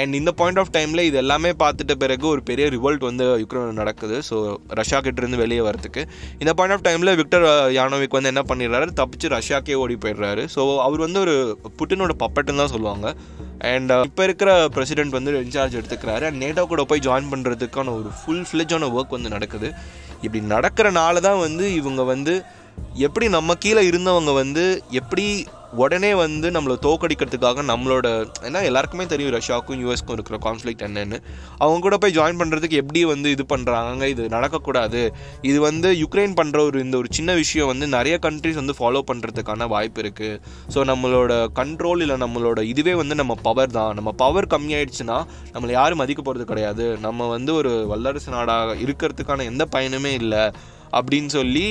அண்ட் 0.00 0.14
இந்த 0.18 0.30
பாயிண்ட் 0.38 0.60
ஆஃப் 0.62 0.70
டைமில் 0.76 1.02
இது 1.08 1.18
எல்லாமே 1.22 1.50
பார்த்துட்ட 1.62 1.94
பிறகு 2.02 2.24
ஒரு 2.34 2.42
பெரிய 2.50 2.66
ரிவல்ட் 2.76 3.04
வந்து 3.08 3.24
யுக்ரைன் 3.42 3.80
நடக்குது. 3.80 4.18
ஸோ 4.28 4.36
ரஷ்யா 4.80 5.00
கிட்டேருந்து 5.06 5.42
வெளியே 5.42 5.64
வரதுக்கு 5.68 6.04
இந்த 6.42 6.54
பாயிண்ட் 6.58 6.76
ஆஃப் 6.76 6.86
டைமில் 6.86 7.16
விக்டர் 7.20 7.46
யானோவிக் 7.78 8.16
வந்து 8.18 8.32
என்ன 8.32 8.44
பண்ணிடுறாரு? 8.52 8.94
தப்பிச்சு 9.00 9.34
ரஷ்யாக்கே 9.36 9.76
ஓடி 9.82 9.96
போயிடுறாரு. 10.04 10.44
ஸோ 10.54 10.62
அவர் 10.86 11.06
வந்து 11.06 11.20
ஒரு 11.24 11.36
புட்டினோட 11.80 12.14
பப்பட்டுன்னு 12.24 12.62
தான் 12.64 12.74
சொல்லுவாங்க. 12.76 13.06
அண்ட் 13.70 13.90
uh, 13.90 14.04
இப்போ 14.04 14.22
இருக்கிற 14.24 14.50
பிரசிடென்ட் 14.68 15.16
வந்து 15.16 15.32
இன்சார்ஜ் 15.44 15.76
எடுத்துக்கிறாரு. 15.80 16.24
அண்ட் 16.28 16.42
நேட்டோ 16.42 16.66
கூட 16.66 16.84
போய் 16.84 17.04
ஜாயின் 17.06 17.30
பண்ணுறதுக்கான 17.32 17.92
ஒரு 17.98 18.10
ஃபுல் 18.18 18.46
ஃப்ளெஜான 18.50 18.88
ஒர்க் 18.96 19.16
வந்து 19.16 19.28
நடக்குது. 19.28 19.70
இப்படி 20.22 20.40
நடக்கிறனால 20.54 21.20
தான் 21.20 21.38
வந்து 21.38 21.64
இவங்க 21.74 22.02
வந்து 22.02 22.34
எப்படி 23.06 23.28
நம்ம 23.28 23.54
கீழே 23.54 23.82
இருந்தவங்க 23.90 24.32
வந்து 24.32 24.64
எப்படி 25.00 25.26
உடனே 25.82 26.10
வந்து 26.22 26.48
நம்மளை 26.54 26.74
தோக்கடிக்கிறதுக்காக 26.86 27.62
நம்மளோட 27.70 28.06
ஏன்னா 28.48 28.60
எல்லாருக்குமே 28.68 29.04
தெரியும் 29.12 29.32
ரஷ்யாவுக்கும் 29.36 29.80
யூஎஸ்க்கும் 29.84 30.16
இருக்கிற 30.16 30.36
கான்ஃப்ளிக் 30.46 30.82
என்னன்னு. 30.86 31.18
அவங்க 31.62 31.80
கூட 31.86 31.96
போய் 32.02 32.14
ஜாயின் 32.18 32.40
பண்ணுறதுக்கு 32.40 32.80
எப்படி 32.82 33.00
வந்து 33.12 33.28
இது 33.36 33.44
பண்ணுறாங்க 33.52 34.08
இது 34.12 34.24
நடக்கக்கூடாது. 34.36 35.02
இது 35.50 35.58
வந்து 35.68 35.90
யுக்ரைன் 36.02 36.36
பண்ணுற 36.40 36.58
ஒரு 36.68 36.78
இந்த 36.86 36.96
ஒரு 37.02 37.08
சின்ன 37.18 37.34
விஷயம் 37.42 37.70
வந்து 37.72 37.88
நிறைய 37.96 38.18
கண்ட்ரிஸ் 38.26 38.60
வந்து 38.62 38.76
ஃபாலோ 38.80 39.02
பண்ணுறதுக்கான 39.10 39.68
வாய்ப்பு 39.74 40.02
இருக்குது 40.04 40.38
ஸோ 40.74 40.84
நம்மளோட 40.92 41.32
கண்ட்ரோல் 41.60 42.04
இல்லை 42.06 42.18
நம்மளோட 42.24 42.62
இதுவே 42.72 42.94
வந்து 43.02 43.16
நம்ம 43.22 43.36
பவர் 43.48 43.74
தான். 43.78 43.92
நம்ம 44.00 44.12
பவர் 44.24 44.50
கம்மியாயிடுச்சுன்னா 44.54 45.18
நம்மளை 45.56 45.74
யாரும் 45.80 46.02
மதிக்க 46.02 46.22
போகிறது 46.22 46.46
கிடையாது. 46.52 46.86
நம்ம 47.06 47.28
வந்து 47.36 47.52
ஒரு 47.60 47.72
வல்லரசு 47.94 48.30
நாடாக 48.36 48.78
இருக்கிறதுக்கான 48.86 49.44
எந்த 49.52 49.66
பயனுமே 49.76 50.14
இல்லை. 50.22 50.44
அப்படின்னு 50.98 51.30
சொல்லி 51.36 51.64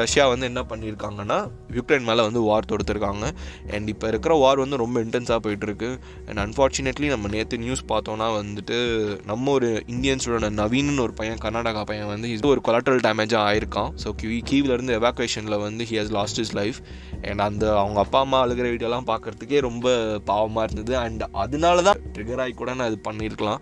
ரஷ்யா 0.00 0.24
வந்து 0.32 0.46
என்ன 0.50 0.60
பண்ணியிருக்காங்கன்னா 0.70 1.38
யுக்ரைன் 1.78 2.06
மேலே 2.08 2.22
வந்து 2.28 2.40
வார் 2.48 2.68
தொடுத்துருக்காங்க. 2.70 3.26
அண்ட் 3.74 3.88
இப்போ 3.92 4.06
இருக்கிற 4.12 4.32
வார் 4.42 4.62
வந்து 4.64 4.80
ரொம்ப 4.82 4.96
இன்டென்ஸாக 5.04 5.40
போயிட்டுருக்கு. 5.44 5.90
அண்ட் 6.28 6.40
அன்ஃபார்ச்சுனேட்லி 6.44 7.08
நம்ம 7.14 7.28
நேற்று 7.34 7.58
நியூஸ் 7.64 7.82
பார்த்தோன்னா 7.92 8.28
வந்துட்டு 8.38 8.78
நம்ம 9.30 9.52
ஒரு 9.58 9.70
இந்தியன்ஸோட 9.94 10.50
நவீன்னு 10.60 11.04
ஒரு 11.06 11.14
பையன் 11.20 11.40
கர்நாடகா 11.44 11.84
பையன் 11.90 12.10
வந்து 12.14 12.30
இது 12.34 12.52
ஒரு 12.54 12.62
கொலாட்ரல் 12.68 13.04
டேமேஜாக 13.08 13.48
ஆயிருக்கான். 13.50 13.90
ஸோ 14.04 14.10
கிவி 14.22 14.38
கீவிலேருந்து 14.50 14.96
எவாக்குவேஷனில் 15.00 15.62
வந்து 15.66 15.86
he 15.90 15.98
has 16.02 16.14
lost 16.18 16.42
his 16.44 16.54
life 16.60 16.80
and 17.28 17.44
அந்த 17.48 17.64
அவங்க 17.82 17.98
அப்பா 18.04 18.20
அம்மா 18.26 18.40
அழுகிற 18.44 18.68
வீடியோலாம் 18.74 19.08
பார்க்குறதுக்கே 19.12 19.60
ரொம்ப 19.68 19.86
பாவமாக 20.30 20.66
இருந்தது. 20.68 20.94
அண்ட் 21.04 21.24
அதனால 21.44 21.82
தான் 21.88 22.00
ட்ரிகர் 22.16 22.44
ஆகி 22.44 22.54
கூட 22.60 22.74
நான் 22.80 22.90
இது 22.92 23.00
பண்ணியிருக்கலாம். 23.08 23.60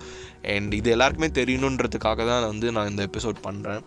அண்ட் 0.56 0.74
இது 0.80 0.90
எல்லாருக்குமே 0.96 1.30
தெரியணுன்றதுக்காக 1.40 2.26
தான் 2.32 2.46
வந்து 2.52 2.68
நான் 2.78 2.90
இந்த 2.92 3.04
எபிசோட் 3.10 3.40
பண்ணுறேன் 3.48 3.82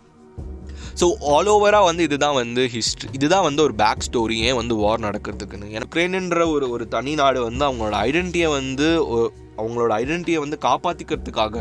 ஸோ 1.01 1.05
ஆல் 1.33 1.49
ஓவராக 1.55 1.89
வந்து 1.89 2.03
இதுதான் 2.07 2.37
வந்து 2.41 2.63
ஹிஸ்ட்ரி 2.75 3.09
இதுதான் 3.17 3.45
வந்து 3.47 3.61
ஒரு 3.67 3.73
பேக் 3.81 4.05
ஸ்டோரி 4.07 4.37
ஏன் 4.47 4.57
வந்து 4.61 4.75
வார் 4.83 5.05
நடக்கிறதுக்குன்னு. 5.07 5.69
யுக்ரைனுன்ற 5.77 6.39
ஒரு 6.55 6.67
ஒரு 6.75 6.87
தனி 6.95 7.13
நாடு 7.21 7.41
வந்து 7.49 7.63
அவங்களோட 7.67 7.95
ஐடென்டிட்டியை 8.07 8.49
வந்து 8.59 8.87
அவங்களோட 9.61 9.91
ஐடென்டிட்டியை 10.03 10.39
வந்து 10.45 10.57
காப்பாற்றிக்கிறதுக்காக 10.67 11.57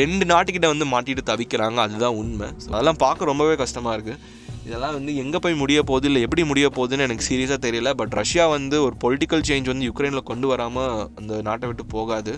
ரெண்டு 0.00 0.24
நாட்டுக்கிட்ட 0.32 0.68
வந்து 0.72 0.86
மாட்டிட்டு 0.92 1.22
தவிக்கிறாங்க. 1.30 1.78
அதுதான் 1.86 2.16
உண்மை. 2.22 2.48
ஸோ 2.62 2.68
அதெல்லாம் 2.74 3.02
பார்க்க 3.04 3.30
ரொம்பவே 3.32 3.54
கஷ்டமாக 3.62 3.96
இருக்குது 3.96 4.34
இதெல்லாம் 4.68 4.94
வந்து 4.96 5.12
எங்கே 5.22 5.38
போய் 5.42 5.60
முடிய 5.60 5.80
போகுது 5.90 6.06
இல்லை 6.10 6.20
எப்படி 6.26 6.44
முடிய 6.50 6.66
போகுதுன்னு 6.76 7.04
எனக்கு 7.06 7.26
சீரியஸாக 7.28 7.60
தெரியல. 7.66 7.90
பட் 8.00 8.14
ரஷ்யா 8.20 8.44
வந்து 8.54 8.76
ஒரு 8.86 8.94
பொலிட்டிக்கல் 9.04 9.44
சேஞ்ச் 9.48 9.70
வந்து 9.72 9.88
யுக்ரைனில் 9.88 10.28
கொண்டு 10.30 10.46
வராமல் 10.52 10.94
அந்த 11.18 11.34
நாட்டை 11.48 11.68
விட்டு 11.70 11.84
போகாது. 11.96 12.32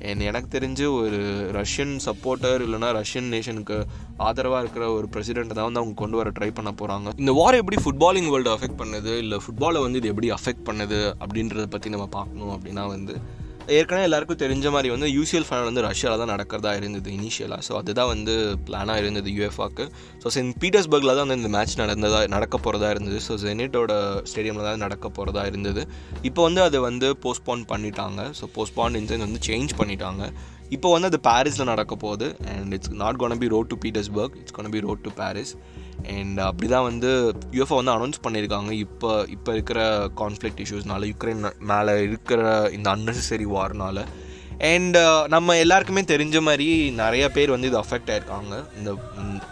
அண்ட் 0.00 0.20
எனக்கு 0.20 0.58
தெரிஞ்சு 0.58 0.84
ஒரு 1.02 1.18
ரஷ்யன் 1.52 1.94
சப்போர்ட்டர் 2.04 2.62
இல்லைனா 2.66 2.88
ரஷ்யன் 2.94 3.30
நேஷனுக்கு 3.34 3.84
ஆதரவாக 4.16 4.62
இருக்கிற 4.62 4.90
ஒரு 4.90 5.08
பிரசிடென்ட் 5.08 5.52
தான் 5.52 5.64
வந்து 5.64 5.80
அவங்க 5.80 6.00
கொண்டு 6.00 6.16
வர 6.16 6.30
ட்ரை 6.30 6.50
பண்ண 6.54 6.74
போகிறாங்க 6.80 7.12
இந்த 7.16 7.32
வார் 7.32 7.54
எப்படி 7.54 7.82
ஃபுட்பாலிங் 7.82 8.28
வேர்ல்டு 8.28 8.54
அஃபெக்ட் 8.54 8.78
பண்ணுது? 8.78 9.16
இல்லை 9.16 9.38
ஃபுட்பாலை 9.46 9.80
வந்து 9.80 9.98
இது 9.98 10.08
எப்படி 10.08 10.30
அஃபெக்ட் 10.30 10.66
பண்ணுது? 10.66 11.14
அப்படின்றத 11.20 11.66
பற்றி 11.66 11.90
நம்ம 11.90 12.06
பார்க்கணும் 12.06 12.60
அப்படின்னா 12.60 12.86
வந்து 12.86 13.42
ஏற்கனவே 13.76 14.06
எல்லாருக்கும் 14.06 14.40
தெரிஞ்ச 14.42 14.70
மாதிரி 14.74 14.88
வந்து 14.94 15.08
யூசிஎல் 15.16 15.46
ஃபைனல் 15.48 15.68
வந்து 15.68 15.84
ரஷ்யாவில் 15.86 16.20
தான் 16.22 16.30
நடக்கிறதா 16.32 16.72
இருந்தது 16.78 17.08
இனிஷியலாக 17.16 17.62
ஸோ 17.66 17.72
அதுதான் 17.80 18.10
வந்து 18.12 18.34
பிளானாக 18.66 19.02
இருந்தது 19.02 19.28
யூஎஃபாக்கு 19.36 19.84
ஸோ 20.22 20.30
சென்ட் 20.34 20.56
பீட்டர்ஸ்பர்கில் 20.62 21.12
தான் 21.18 21.22
வந்து 21.24 21.38
இந்த 21.40 21.50
மேட்ச் 21.56 21.76
நடந்ததா 21.82 22.20
நடக்க 22.34 22.58
போகிறதா 22.64 22.88
இருந்தது. 22.94 23.20
ஸோ 23.26 23.34
ஜெனிட்டோட 23.44 23.92
ஸ்டேடியமில் 24.30 24.68
தான் 24.68 24.84
நடக்க 24.86 25.08
போகிறதா 25.18 25.44
இருந்தது. 25.50 25.84
இப்போ 26.30 26.42
வந்து 26.48 26.62
அதை 26.66 26.80
வந்து 26.88 27.10
போஸ்ட்போன் 27.24 27.64
பண்ணிட்டாங்க. 27.72 28.26
ஸோ 28.40 28.46
போஸ்ட்போன் 28.56 28.98
இன்சென்ட் 29.00 29.26
வந்து 29.28 29.42
சேஞ்ச் 29.48 29.72
பண்ணிட்டாங்க. 29.80 30.24
இப்போ 30.76 30.90
வந்து 30.96 31.10
அது 31.12 31.20
பாரிஸில் 31.30 31.70
நடக்க 31.72 31.94
போகுது. 32.04 32.28
And 32.52 32.74
it's 32.78 32.92
not 33.04 33.20
gonna 33.22 33.40
be 33.44 33.50
road 33.54 33.70
to 33.72 33.78
Petersburg 33.86 34.36
it's 34.42 34.56
gonna 34.58 34.72
be 34.76 34.82
road 34.88 35.02
to 35.06 35.12
Paris 35.22 35.54
and 36.16 36.38
அப்படி 36.48 36.68
தான் 36.74 36.86
வந்து 36.90 37.10
யூஎஃப்ஓ 37.56 37.76
வந்து 37.80 37.94
அனௌன்ஸ் 37.94 38.24
பண்ணியிருக்காங்க. 38.26 38.70
இப்போ 38.84 39.10
இப்போ 39.36 39.50
இருக்கிற 39.56 39.80
கான்ஃப்ளிக்ட் 40.20 40.62
இஷ்யூஸ்னால 40.64 41.08
யுக்ரைன் 41.12 41.42
மேலே 41.72 41.94
இருக்கிற 42.08 42.42
இந்த 42.76 42.88
அன்னெசரி 42.96 43.48
வார்னால் 43.56 44.02
அண்ட் 44.70 44.96
நம்ம 45.34 45.56
எல்லாருக்குமே 45.62 46.02
தெரிஞ்ச 46.10 46.40
மாதிரி 46.48 46.68
நிறைய 47.02 47.24
பேர் 47.36 47.54
வந்து 47.54 47.68
இது 47.70 47.78
அஃபெக்ட் 47.82 48.10
ஆயிருக்காங்க. 48.14 48.54
இந்த 48.78 48.90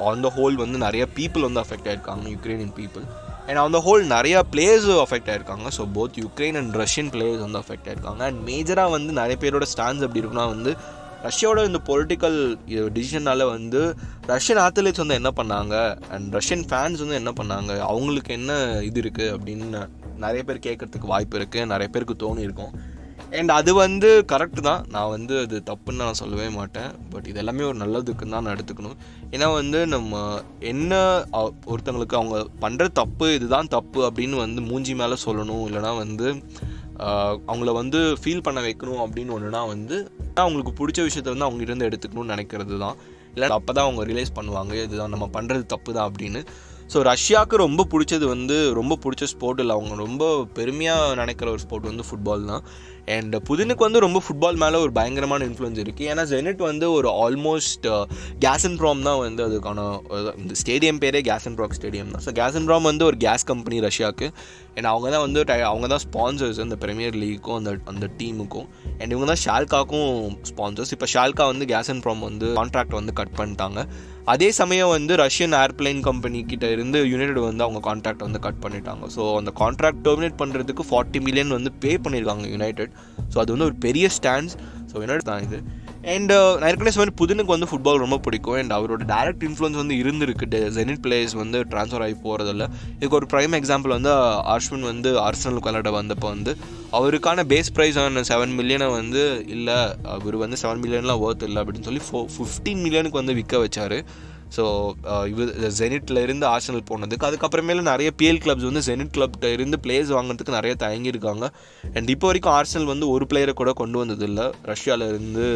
ஆன் 0.08 0.24
த 0.26 0.30
ஹோல் 0.36 0.56
வந்து 0.64 0.78
நிறைய 0.86 1.04
பீப்புள் 1.18 1.46
வந்து 1.48 1.62
அஃபெக்ட் 1.64 1.88
ஆயிருக்காங்க 1.90 2.26
Ukrainian 2.36 2.74
people 2.80 3.06
and 3.48 3.60
on 3.62 3.74
the 3.76 3.80
whole 3.86 4.02
நிறையா 4.16 4.40
பிளேயர்ஸ் 4.52 4.88
அஃபெக்ட் 5.04 5.30
ஆயிருக்காங்க. 5.32 5.68
So 5.76 5.84
both 5.96 6.18
Ukraine 6.24 6.58
and 6.60 6.76
Russian 6.82 7.10
players 7.14 7.44
வந்து 7.46 7.60
அஃபெக்ட் 7.62 7.88
ஆயிருக்காங்க. 7.90 8.22
அண்ட் 8.28 8.40
மேஜராக 8.50 8.94
வந்து 8.96 9.12
நிறைய 9.20 9.36
பேரோட 9.44 9.66
ஸ்டாண்ட்ஸ் 9.72 10.04
எப்படி 10.06 10.22
இருக்குன்னா 10.22 10.46
வந்து 10.54 10.72
ரஷ்யாவோட 11.26 11.60
இந்த 11.70 11.80
பொலிட்டிக்கல் 11.88 12.38
டிசிஷனால் 12.96 13.44
வந்து 13.54 13.82
ரஷ்யன் 14.32 14.62
ஆத்லெட்ஸ் 14.66 15.02
வந்து 15.04 15.18
என்ன 15.20 15.30
பண்ணாங்க? 15.40 15.74
அண்ட் 16.14 16.28
ரஷ்யன் 16.38 16.64
ஃபேன்ஸ் 16.70 17.02
வந்து 17.04 17.20
என்ன 17.22 17.32
பண்ணாங்க? 17.40 17.72
அவங்களுக்கு 17.90 18.32
என்ன 18.38 18.54
இது 18.88 19.00
இருக்குது 19.04 19.34
அப்படின்னு 19.34 19.82
நிறைய 20.24 20.42
பேர் 20.48 20.66
கேட்குறதுக்கு 20.66 21.12
வாய்ப்பு 21.14 21.38
இருக்குது 21.38 21.70
நிறைய 21.74 21.88
பேருக்கு 21.94 22.16
தோணி 22.24 22.44
இருக்கும். 22.48 22.74
அண்ட் 23.38 23.52
அது 23.56 23.70
வந்து 23.82 24.08
கரெக்டு 24.30 24.62
தான். 24.68 24.82
நான் 24.94 25.12
வந்து 25.14 25.34
அது 25.42 25.56
தப்புன்னு 25.68 26.02
நான் 26.04 26.18
சொல்லவே 26.20 26.48
மாட்டேன். 26.56 26.90
பட் 27.12 27.28
இது 27.30 27.40
எல்லாமே 27.42 27.62
ஒரு 27.68 27.78
நல்லதுக்குன்னு 27.82 28.34
தான் 28.34 28.44
நான் 28.46 28.54
எடுத்துக்கணும். 28.56 28.98
ஏன்னா 29.34 29.46
வந்து 29.60 29.78
நம்ம 29.94 30.20
என்ன 30.72 30.98
ஒருத்தங்களுக்கு 31.72 32.18
அவங்க 32.20 32.38
பண்ணுற 32.64 32.86
தப்பு 33.00 33.28
இதுதான் 33.38 33.72
தப்பு 33.76 34.00
அப்படின்னு 34.08 34.38
வந்து 34.44 34.62
மூஞ்சி 34.70 34.94
மேலே 35.02 35.18
சொல்லணும். 35.26 35.64
இல்லைனா 35.68 35.92
வந்து 36.04 36.26
அவங்கள 36.98 37.72
வந்து 37.72 38.00
ஃபீல் 38.22 38.42
பண்ண 38.42 38.60
வைக்கணும் 38.60 39.02
அப்படின்னு 39.04 39.34
ஒன்றுனா 39.36 39.66
வந்து 39.66 39.96
அவங்களுக்கு 40.34 40.72
பிடிச்ச 40.80 41.00
விஷயத்த 41.08 41.32
வந்து 41.34 41.48
அவங்க 41.48 41.62
இருந்து 41.62 41.88
எடுத்துக்கணும்னு 41.88 42.34
நினைக்கிறது 42.34 42.78
தான். 42.78 42.96
இல்லை 43.34 43.48
அப்போ 43.48 43.72
தான் 43.72 43.84
அவங்க 43.84 44.04
ரியலைஸ் 44.04 44.36
பண்ணுவாங்க 44.38 44.72
இதுதான் 44.82 45.14
நம்ம 45.14 45.28
பண்ணுறது 45.32 45.66
தப்பு 45.66 45.92
தான் 45.92 46.08
அப்படின்னு. 46.10 46.42
ஸோ 46.92 47.00
ரஷ்யாவுக்கு 47.10 47.56
ரொம்ப 47.66 47.86
பிடிச்சது 47.92 48.24
வந்து 48.24 48.56
ரொம்ப 48.78 48.98
பிடிச்ச 49.04 49.24
ஸ்போர்ட் 49.24 49.60
இல்லை 49.60 49.74
அவங்க 49.76 49.94
ரொம்ப 49.94 50.44
பெருமையாக 50.58 51.14
நினைக்கிற 51.14 51.50
ஒரு 51.50 51.58
ஸ்போர்ட் 51.58 51.90
வந்து 51.90 52.04
ஃபுட்பால் 52.08 52.44
தான். 52.44 52.64
அண்ட் 53.16 53.34
புதினுக்கு 53.48 53.82
வந்து 53.86 54.02
ரொம்ப 54.04 54.18
ஃபுட்பால் 54.24 54.58
மேலே 54.62 54.76
ஒரு 54.84 54.92
பயங்கரமான 54.98 55.46
இன்ஃப்ளூயன்ஸ் 55.50 55.80
இருக்குது 55.84 56.08
ஏன்னா 56.12 56.24
ஜெனட் 56.32 56.60
வந்து 56.68 56.86
ஒரு 56.96 57.08
ஆல்மோஸ்ட் 57.24 57.86
கேஸ் 58.44 58.66
அண்ட் 58.68 58.78
ப்ராம் 58.82 59.02
தான் 59.08 59.20
வந்து 59.24 59.42
அதுக்கான 59.46 59.86
இந்த 60.42 60.56
ஸ்டேடியம் 60.62 61.00
பேரே 61.04 61.22
கேஸ் 61.30 61.46
அண்ட் 61.48 61.58
ப்ராக் 61.60 61.76
ஸ்டேடியம் 61.78 62.12
தான். 62.14 62.24
ஸோ 62.26 62.32
கேஸ் 62.40 62.58
அண்ட் 62.60 62.68
ப்ராம் 62.70 62.86
வந்து 62.90 63.06
ஒரு 63.10 63.18
கேஸ் 63.26 63.46
கம்பெனி 63.52 63.78
ரஷ்யாவுக்கு 63.88 64.28
அண்ட் 64.76 64.90
அவங்க 64.92 65.06
தான் 65.14 65.24
வந்து 65.26 65.40
அவங்க 65.72 65.86
தான் 65.94 66.04
ஸ்பான்சர்ஸ் 66.06 66.60
அந்த 66.66 66.78
பிரீமியர் 66.84 67.18
லீக்கும் 67.24 67.58
அந்த 67.60 67.72
அந்த 67.92 68.08
டீமுக்கும் 68.20 68.68
அண்ட் 69.00 69.12
இவங்க 69.14 69.28
தான் 69.32 69.42
ஷால்காக்கும் 69.46 70.10
ஸ்பான்சர்ஸ் 70.52 70.94
இப்போ 70.96 71.08
ஷால்கா 71.14 71.46
வந்து 71.52 71.66
கேஸ் 71.74 71.92
அண்ட் 71.94 72.04
ப்ராம் 72.06 72.24
வந்து 72.30 72.48
கான்ட்ராக்ட் 72.60 72.98
வந்து 73.00 73.14
கட் 73.20 73.36
பண்ணிட்டாங்க. 73.40 73.80
அதே 74.32 74.48
சமயம் 74.58 74.90
வந்து 74.94 75.12
ரஷ்யன் 75.22 75.54
ஏர்பிளைன் 75.60 76.00
கம்பெனி 76.08 76.40
கிட்ட 76.50 76.66
இருந்து 76.74 76.98
யுனைடெட் 77.12 77.40
வந்து 77.46 77.64
அவங்க 77.66 77.80
கான்ட்ராக்ட் 77.88 78.24
வந்து 78.26 78.40
கட் 78.44 78.60
பண்ணிட்டாங்க. 78.64 79.04
ஸோ 79.16 79.22
அந்த 79.38 79.50
கான்ட்ராக்ட் 79.62 80.02
டெர்மினேட் 80.06 80.36
பண்ணுறதுக்கு 80.42 80.84
ஃபார்ட்டி 80.90 81.20
மில்லியன் 81.26 81.54
வந்து 81.56 81.72
பே 81.84 81.92
பண்ணியிருக்காங்க 82.04 82.46
யுனைடெட் 82.54 82.91
ஸோ 83.32 83.38
அது 83.42 83.50
வந்து 83.54 83.68
ஒரு 83.70 83.78
பெரிய 83.86 84.06
ஸ்டாண்ட்ஸ் 84.18 84.56
ஸோ 84.90 84.96
என்னோட 85.04 85.22
தான் 85.28 85.44
இது. 85.46 85.58
அண்ட் 86.12 86.30
uh, 86.36 86.52
நான் 86.60 86.68
ஏற்கனவே 86.68 86.92
சொன்ன 86.94 87.12
புதினுக்கு 87.20 87.52
வந்து 87.54 87.68
ஃபுட்பால் 87.70 88.00
ரொம்ப 88.02 88.16
பிடிக்கும். 88.24 88.56
அண்ட் 88.60 88.72
அவரோட 88.76 89.02
டேரக்ட் 89.12 89.44
இன்ஃப்ளூயன்ஸ் 89.48 89.78
வந்து 89.80 89.94
இருந்திருக்கு. 90.02 90.46
ஜெனிட் 90.76 91.02
பிளேயர்ஸ் 91.04 91.36
வந்து 91.42 91.58
ட்ரான்ஸ்ஃபர் 91.72 92.04
ஆகி 92.06 92.16
போகிறதில்ல 92.24 92.64
இதுக்கு 92.96 93.18
ஒரு 93.20 93.28
ப்ரைம் 93.34 93.54
எக்ஸாம்பிள் 93.60 93.94
வந்து 93.96 94.10
uh, 94.16 94.52
அர்ஷ்வின் 94.54 94.88
வந்து 94.92 95.12
ஆர்சனலுக்கு 95.26 95.70
விளையாட 95.70 95.92
வந்தப்போ 96.00 96.28
வந்து 96.34 96.54
அவருக்கான 96.98 97.44
பேஸ் 97.52 97.72
ப்ரைஸ் 97.76 97.98
ஆன 98.02 98.24
செவன் 98.32 98.54
மில்லியனை 98.58 98.88
வந்து 98.98 99.22
இல்லை 99.56 99.78
அவர் 100.16 100.36
வந்து 100.44 100.58
செவன் 100.64 100.82
மில்லியன்லாம் 100.84 101.22
ஒர்த் 101.26 101.46
இல்லை 101.48 101.60
அப்படின்னு 101.62 101.88
சொல்லி 101.88 102.02
ஃபோ 102.08 102.20
ஃபிஃப்டீன் 102.34 102.82
மில்லியனுக்கு 102.86 103.20
வந்து 103.22 103.38
விற்க 103.40 103.56
வச்சாரு. 103.64 104.00
ஸோ 104.56 104.64
இது 105.32 105.70
ஜெனிட்ல 105.80 106.22
இருந்து 106.26 106.46
ஆர்சனல் 106.52 106.84
போனதுக்கு 106.90 107.28
அதுக்கப்புறமேல 107.28 107.84
நிறைய 107.90 108.08
பிஎல் 108.20 108.42
கிளப்ஸ் 108.44 108.68
வந்து 108.68 108.82
ஜெனிட் 108.88 109.14
கிளப்கிட்ட 109.16 109.50
இருந்து 109.56 109.78
பிளேயர்ஸ் 109.84 110.12
வாங்குறதுக்கு 110.16 110.56
நிறைய 110.58 110.74
தயங்கியிருக்காங்க. 110.84 111.46
அண்ட் 111.96 112.12
இப்போ 112.14 112.28
வரைக்கும் 112.30 112.54
ஆர்சனல் 112.58 112.90
வந்து 112.92 113.08
ஒரு 113.14 113.26
பிளேயரை 113.30 113.54
கூட 113.62 113.72
கொண்டு 113.82 113.98
வந்ததில்லை 114.02 114.46
ரஷ்யாவிலேருந்து 114.72 115.10
இருந்து 115.12 115.46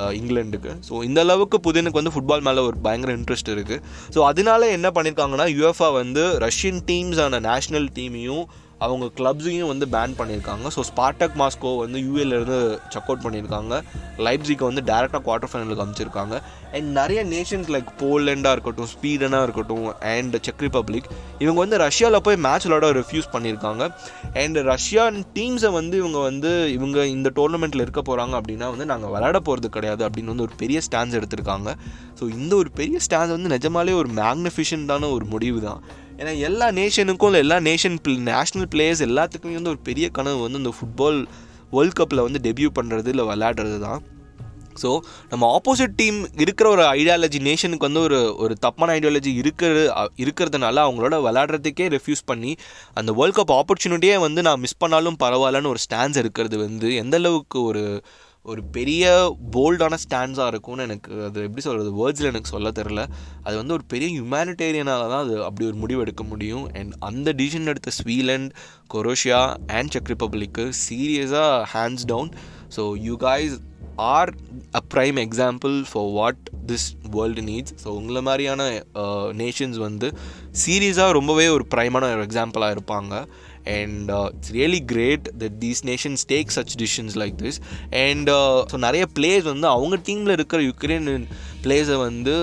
uh, 0.00 0.10
இங்கிலாந்துக்கு. 0.18 0.72
ஸோ 0.88 0.94
இந்த 1.08 1.20
அளவுக்கு 1.26 1.58
புதினுக்கு 1.66 2.00
வந்து 2.00 2.12
ஃபுட்பால் 2.14 2.44
மேலே 2.48 2.62
ஒரு 2.68 2.76
பயங்கர 2.86 3.12
இன்ட்ரெஸ்ட் 3.18 3.50
இருக்குது 3.54 3.82
ஸோ 4.14 4.20
அதனால 4.30 4.68
என்ன 4.76 4.88
பண்ணியிருக்காங்கன்னா 4.96 5.46
யூஎஃப்ஆ 5.56 5.88
வந்து 6.00 6.24
ரஷ்யன் 6.46 6.82
டீம்ஸான 6.90 7.40
நேஷ்னல் 7.50 7.88
டீமையும் 7.98 8.44
அவங்க 8.84 9.06
கிளப்ஸையும் 9.18 9.70
வந்து 9.70 9.86
பேன் 9.94 10.14
பண்ணியிருக்காங்க. 10.18 10.66
ஸோ 10.74 10.80
ஸ்பார்டக் 10.88 11.36
மாஸ்கோ 11.40 11.70
வந்து 11.82 11.98
யூஏலேருந்து 12.06 12.58
செக் 12.92 13.08
அவுட் 13.10 13.24
பண்ணியிருக்காங்க. 13.26 13.74
லைப்ஸிக்கு 14.26 14.64
வந்து 14.68 14.82
டேரெக்டாக 14.90 15.20
குவார்ட்டர் 15.26 15.50
ஃபைனலுக்கு 15.52 15.84
அமைச்சிருக்காங்க 15.84 16.34
அண்ட் 16.76 16.88
நிறைய 16.98 17.20
நேஷன்ஸ் 17.32 17.70
லைக் 17.74 17.90
போலண்டாக 18.02 18.54
இருக்கட்டும் 18.56 18.90
ஸ்வீடனாக 18.94 19.46
இருக்கட்டும் 19.46 19.86
அண்ட் 20.12 20.36
செக் 20.46 20.64
ரிப்பப்ளிக் 20.66 21.08
இவங்க 21.44 21.58
வந்து 21.64 21.78
ரஷ்யாவில் 21.86 22.24
போய் 22.26 22.40
மேட்ச் 22.46 22.66
விளாட 22.68 22.90
ரெஃப்யூஸ் 23.00 23.32
பண்ணியிருக்காங்க. 23.34 23.82
அண்ட் 24.42 24.58
ரஷ்யான் 24.72 25.18
டீம்ஸை 25.36 25.72
வந்து 25.80 25.96
இவங்க 26.02 26.18
வந்து 26.28 26.52
இவங்க 26.76 27.06
இந்த 27.16 27.28
டோர்னமெண்ட்டில் 27.38 27.84
இருக்க 27.86 28.02
போகிறாங்க 28.10 28.34
அப்படின்னா 28.40 28.68
வந்து 28.74 28.88
நாங்கள் 28.92 29.12
விளாட 29.16 29.38
போகிறது 29.48 29.70
கிடையாது 29.76 30.04
அப்படின்னு 30.08 30.34
வந்து 30.34 30.46
ஒரு 30.48 30.56
பெரிய 30.64 30.80
ஸ்டாண்ட்ஸ் 30.88 31.18
எடுத்திருக்காங்க. 31.20 31.70
ஸோ 32.18 32.24
இந்த 32.38 32.52
ஒரு 32.62 32.72
பெரிய 32.80 32.98
ஸ்டாண்ட்ஸ் 33.06 33.36
வந்து 33.36 33.52
நிஜமாலே 33.56 33.94
ஒரு 34.02 34.10
மேக்னிஃபிஷன்டான 34.22 35.10
ஒரு 35.16 35.26
முடிவு 35.34 35.60
தான் 35.68 35.80
ஏன்னா 36.18 36.38
எல்லா 36.38 36.70
நேஷனுக்கும் 36.70 37.26
இல்லை 37.26 37.40
எல்லா 37.40 37.56
நேஷன் 37.60 37.96
நேஷ்னல் 38.04 38.68
பிளேயர்ஸ் 38.74 39.02
எல்லாத்துக்குமே 39.06 39.52
வந்து 39.52 39.68
ஒரு 39.68 39.78
பெரிய 39.78 40.08
கனவு 40.08 40.40
வந்து 40.40 40.58
இந்த 40.58 40.72
ஃபுட்பால் 40.76 41.26
வேர்ல்ட் 41.70 41.98
கப்பில் 42.00 42.22
வந்து 42.22 42.40
டெபியூ 42.42 42.68
பண்ணுறது 42.80 43.08
இல்லை 43.08 43.24
விளையாடுறது 43.24 43.78
தான். 43.80 44.02
ஸோ 44.82 45.00
நம்ம 45.28 45.58
ஆப்போசிட் 45.58 45.94
டீம் 45.96 46.26
இருக்கிற 46.36 46.68
ஒரு 46.68 46.82
ஐடியாலஜி 46.82 47.38
நேஷனுக்கு 47.40 47.78
வந்து 47.78 48.00
ஒரு 48.00 48.34
ஒரு 48.36 48.54
தப்பான 48.58 48.98
ஐடியாலஜி 48.98 49.34
இருக்கிறது 49.34 49.84
இருக்கிறதுனால 50.16 50.82
அவங்களோட 50.86 51.16
விளையாடுறதுக்கே 51.26 51.86
ரெஃப்யூஸ் 51.96 52.22
பண்ணி 52.26 52.56
அந்த 52.94 53.12
வேர்ல்ட் 53.12 53.34
கப் 53.34 53.54
ஆப்பர்ச்சுனிட்டியே 53.56 54.18
வந்து 54.18 54.42
நான் 54.42 54.60
மிஸ் 54.60 54.76
பண்ணாலும் 54.78 55.16
பரவாயில்லன்னு 55.22 55.68
ஒரு 55.68 55.78
ஸ்டாண்ட்ஸ் 55.88 56.18
இருக்கிறது 56.18 56.58
வந்து 56.58 56.90
எந்தளவுக்கு 57.02 57.62
ஒரு 57.62 58.04
ஒரு 58.50 58.62
பெரிய 58.76 59.04
போல்டான 59.54 59.94
ஸ்டாண்ட்ஸாக 60.02 60.50
இருக்கும்னு 60.52 60.84
எனக்கு 60.88 61.10
அது 61.26 61.44
எப்படி 61.48 61.62
சொல்கிறது 61.66 61.90
வேர்ட்ஸில் 62.00 62.30
எனக்கு 62.30 62.52
சொல்ல 62.54 62.70
தெரில 62.78 63.02
அது 63.46 63.54
வந்து 63.60 63.76
ஒரு 63.78 63.84
பெரிய 63.92 64.08
ஹியூமானிட்டேரியனால 64.16 65.08
தான் 65.12 65.24
அது 65.26 65.36
அப்படி 65.44 65.66
ஒரு 65.70 65.78
முடிவு 65.84 66.02
எடுக்க 66.04 66.24
முடியும். 66.24 66.66
அண்ட் 66.78 66.92
அந்த 67.08 67.34
டிசிஷன் 67.40 67.70
எடுத்த 67.72 67.92
ஸ்வீலண்ட் 68.00 68.50
கொரோஷியா 68.94 69.40
அண்ட் 69.78 69.92
செக் 69.94 70.12
ரிப்பப்ளிக்கு 70.14 70.66
சீரியஸாக 70.86 71.56
hands 71.74 72.06
down 72.12 72.30
so 72.76 72.84
you 73.08 73.16
guys 73.28 73.56
are 74.12 74.30
a 74.78 74.82
prime 74.94 75.18
example 75.26 75.74
for 75.90 76.08
what 76.18 76.42
this 76.70 76.88
world 77.16 77.42
needs 77.42 77.74
so 77.82 77.88
உங்களை 77.98 78.20
மாதிரியான 78.28 78.62
uh, 79.02 79.26
நேஷன்ஸ் 79.42 79.78
வந்து 79.86 80.08
சீரியஸாக 80.62 81.16
ரொம்பவே 81.18 81.46
ஒரு 81.56 81.64
ப்ரைமான 81.74 82.10
ஒரு 82.14 82.24
எக்ஸாம்பிளாக 82.28 82.74
இருப்பாங்க. 82.76 83.14
And 83.66 84.10
it's 84.10 84.52
really 84.52 84.80
great 84.84 85.28
that 85.38 85.58
these 85.58 85.82
nations 85.84 86.24
take 86.28 86.54
such 86.56 86.74
decisions 86.78 87.16
like 87.16 87.36
this 87.42 87.58
and 87.90 88.30
so 88.72 88.78
நிறைய 88.78 89.06
பிளேயர்ஸ் 89.18 89.42
வந்து 89.42 89.66
அவங்க 89.66 89.96
டீமில் 90.06 90.30
இருக்கிற 90.30 90.62
யுக்ரைன் 90.62 91.26
பிளேஸை 91.66 91.98
வந்து 92.06 92.34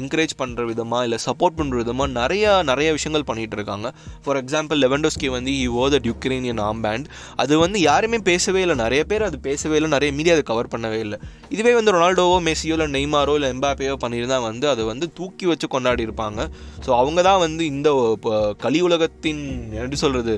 என்கரேஜ் 0.00 0.34
பண்ணுற 0.42 0.66
விதமாக 0.72 1.06
இல்லை 1.08 1.20
சப்போர்ட் 1.26 1.56
பண்ணுற 1.60 1.76
விதமாக 1.82 2.08
நிறையா 2.20 2.52
நிறைய 2.70 2.88
விஷயங்கள் 2.96 3.26
பண்ணிகிட்டு 3.30 3.56
இருக்காங்க. 3.58 3.88
ஃபார் 4.24 4.38
எக்ஸாம்பிள் 4.42 4.78
லெவன்டோஸ்கி 4.84 5.28
வந்து 5.36 5.52
இ 5.62 5.64
ஓ 5.82 5.86
தட் 5.94 6.08
யுக்ரைனியன் 6.10 6.60
ஆம் 6.68 6.82
பேண்ட் 6.84 7.06
அது 7.42 7.54
வந்து 7.64 7.78
யாருமே 7.88 8.18
பேசவே 8.30 8.60
இல்லை. 8.66 8.76
நிறைய 8.84 9.02
பேர் 9.10 9.24
அது 9.28 9.38
பேசவே 9.48 9.76
இல்லை. 9.78 9.90
நிறைய 9.96 10.10
மீடியா 10.18 10.34
அதை 10.36 10.44
கவர் 10.50 10.72
பண்ணவே 10.74 11.00
இல்லை. 11.06 11.18
இதுவே 11.54 11.72
வந்து 11.78 11.94
ரொனால்டோவோ 11.96 12.36
மெஸ்ஸியோ 12.48 12.74
இல்லை 12.76 12.88
நெய்மாரோ 12.96 13.34
இல்லை 13.38 13.50
எம்பாப்பேயோ 13.56 13.94
பண்ணியிருந்தால் 14.04 14.46
வந்து 14.48 14.68
அதை 14.72 14.84
வந்து 14.92 15.08
தூக்கி 15.20 15.46
வச்சு 15.52 15.68
கொண்டாடி 15.76 16.04
இருப்பாங்க. 16.08 16.40
ஸோ 16.86 16.90
அவங்க 17.00 17.20
தான் 17.30 17.42
வந்து 17.46 17.62
இந்த 17.74 17.88
இப்போ 18.16 18.34
கலி 18.66 18.82
உலகத்தின் 18.88 19.42
எப்படி 19.80 19.98
சொல்கிறது 20.04 20.34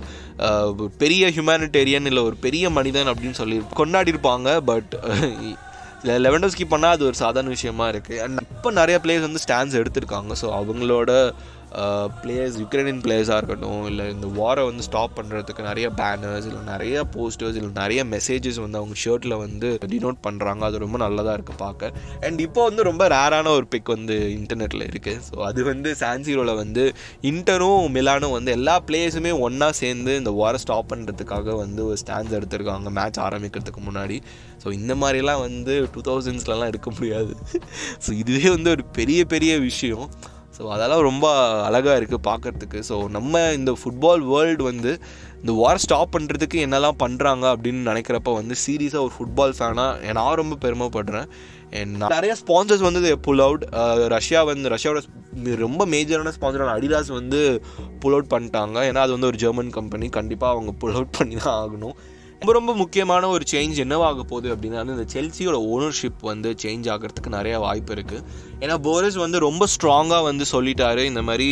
பெரிய 1.02 1.26
ஹியூமனிடேரியன் 1.34 2.08
இல்லை 2.12 2.22
ஒரு 2.28 2.38
பெரிய 2.46 2.70
மனிதன் 2.78 3.10
அப்படின்னு 3.12 3.40
சொல்லி 3.42 3.58
கொண்டாடி 3.82 4.12
இருப்பாங்க. 4.14 4.48
பட் 4.70 4.92
லெவன்டோஸ்கி 6.26 6.64
பண்ணால் 6.70 6.94
அது 6.96 7.04
ஒரு 7.04 7.16
சாதாரண 7.22 7.50
விஷயமா 7.56 7.86
இருக்குது 7.88 8.20
அண்ட் 8.24 8.40
இப்போ 8.54 8.70
நிறைய 8.78 8.96
பிளேயர்ஸ் 9.04 9.26
வந்து 9.28 9.42
ஸ்டாண்ட்ஸ் 9.44 9.76
எடுத்திருக்காங்க. 9.80 10.32
ஸோ 10.40 10.46
அவங்களோட 10.60 11.10
பிளேயர்ஸ் 12.22 12.56
யுக்ரைனியன் 12.58 13.00
பிளேயர்ஸாக 13.04 13.36
இருக்கட்டும் 13.36 13.86
இல்லை 13.86 14.10
இந்த 14.10 14.26
வாரை 14.40 14.64
வந்து 14.64 14.82
ஸ்டாப் 14.82 15.14
பண்ணுறதுக்கு 15.18 15.62
நிறைய 15.62 15.88
பேனர்ஸ் 15.90 16.46
இல்லை 16.46 16.62
நிறைய 16.66 17.04
போஸ்டர்ஸ் 17.16 17.58
இல்லை 17.60 17.70
நிறைய 17.74 18.04
மெசேஜஸ் 18.04 18.60
வந்து 18.60 18.78
அவங்க 18.78 18.96
ஷர்ட்டில் 19.04 19.36
வந்து 19.36 19.78
டினோட் 19.86 20.18
பண்ணுறாங்க 20.26 20.60
அது 20.60 20.78
ரொம்ப 20.78 20.98
நல்லதாக 20.98 21.36
இருக்குது 21.38 21.56
பார்க்க. 21.56 21.92
அண்ட் 22.20 22.40
இப்போ 22.40 22.64
வந்து 22.64 22.82
ரொம்ப 22.82 23.08
ரேரான 23.08 23.48
ஒரு 23.48 23.66
பிக் 23.66 23.88
வந்து 23.88 24.16
இன்டர்நெட்டில் 24.38 24.86
இருக்குது 24.90 25.20
ஸோ 25.30 25.38
அது 25.40 25.64
வந்து 25.64 25.94
சான்சீரோவில் 26.00 26.54
வந்து 26.54 26.84
இன்டரும் 27.22 27.88
மிலானும் 27.94 28.30
வந்து 28.30 28.52
எல்லா 28.52 28.80
பிளேயர்ஸுமே 28.86 29.38
ஒன்றா 29.38 29.70
சேர்ந்து 29.70 30.16
இந்த 30.16 30.30
வாரை 30.30 30.54
ஸ்டாப் 30.54 30.90
பண்ணுறதுக்காக 30.92 31.56
வந்து 31.56 31.86
ஒரு 31.86 31.96
ஸ்டாண்ட்ஸ் 31.96 32.36
எடுத்திருக்காங்க. 32.40 32.90
மேட்ச் 32.90 33.18
ஆரம்பிக்கிறதுக்கு 33.18 33.82
முன்னாடி. 33.88 34.18
ஸோ 34.64 34.72
இந்த 34.72 34.94
மாதிரிலாம் 34.94 35.40
வந்து 35.40 35.88
டூ 35.94 36.00
தௌசண்ட்ஸ்லலாம் 36.00 36.66
எடுக்க 36.66 36.90
முடியாது. 36.90 37.32
ஸோ 38.06 38.12
இதுவே 38.12 38.48
வந்து 38.50 38.70
ஒரு 38.70 38.84
பெரிய 38.84 39.24
பெரிய 39.24 39.58
விஷயம். 39.58 40.06
ஸோ 40.56 40.62
அதெல்லாம் 40.74 41.04
ரொம்ப 41.08 41.26
அழகாக 41.68 41.94
இருக்குது 42.00 42.24
பார்க்குறதுக்கு 42.28 42.80
ஸோ 42.88 42.96
நம்ம 43.16 43.40
இந்த 43.58 43.72
ஃபுட்பால் 43.80 44.22
வேர்ல்டு 44.32 44.64
வந்து 44.70 44.92
இந்த 45.40 45.52
வார் 45.60 45.82
ஸ்டாப் 45.84 46.12
பண்ணுறதுக்கு 46.16 46.58
என்னெல்லாம் 46.66 47.00
பண்ணுறாங்க 47.04 47.44
அப்படின்னு 47.54 47.82
நினைக்கிறப்ப 47.90 48.34
வந்து 48.40 48.56
சீரியஸாக 48.64 49.06
ஒரு 49.06 49.14
ஃபுட்பால் 49.16 49.56
ஃபேனாக 49.58 50.14
நான் 50.18 50.40
ரொம்ப 50.42 50.56
பெருமைப்படுறேன். 50.64 51.28
அண்ட் 51.80 52.02
நிறைய 52.16 52.32
ஸ்பான்சர்ஸ் 52.40 52.86
வந்து 52.86 53.12
புல் 53.26 53.42
அவுட் 53.44 53.62
ரஷ்யா 54.14 54.40
வந்து 54.50 54.72
ரஷ்யாவோட 54.74 55.00
ரொம்ப 55.66 55.82
மேஜரான 55.94 56.32
ஸ்பான்சரான 56.36 56.74
அடிடாஸ் 56.78 57.10
வந்து 57.18 57.40
புல் 58.02 58.16
அவுட் 58.16 58.32
பண்ணிட்டாங்க. 58.34 58.76
ஏன்னா 58.88 59.04
அது 59.06 59.14
வந்து 59.16 59.30
ஒரு 59.30 59.40
ஜெர்மன் 59.44 59.72
கம்பெனி 59.78 60.08
கண்டிப்பாக 60.18 60.54
அவங்க 60.56 60.72
புல் 60.82 60.96
அவுட் 60.98 61.16
பண்ணி 61.18 61.36
தான் 61.46 61.58
ஆகணும். 61.62 61.96
ரொம்ப 62.42 62.54
ரொம்ப 62.58 62.72
முக்கியமான 62.82 63.28
ஒரு 63.34 63.44
சேஞ்ச் 63.50 63.76
என்னவாக 63.82 64.22
போகுது 64.30 64.48
அப்படின்னா 64.54 64.80
இந்த 64.94 65.04
செல்சியோட 65.14 65.56
ஓனர்ஷிப் 65.74 66.22
வந்து 66.30 66.50
சேஞ்ச் 66.62 66.86
ஆகிறதுக்கு 66.94 67.36
நிறைய 67.36 67.56
வாய்ப்பு 67.64 67.92
இருக்குது 67.96 68.24
ஏன்னா 68.64 68.74
போரிஸ் 68.86 69.16
வந்து 69.22 69.38
ரொம்ப 69.46 69.66
ஸ்ட்ராங்காக 69.72 70.22
வந்து 70.28 70.44
சொல்லிட்டாரு. 70.54 71.02
இந்த 71.10 71.22
மாதிரி 71.28 71.48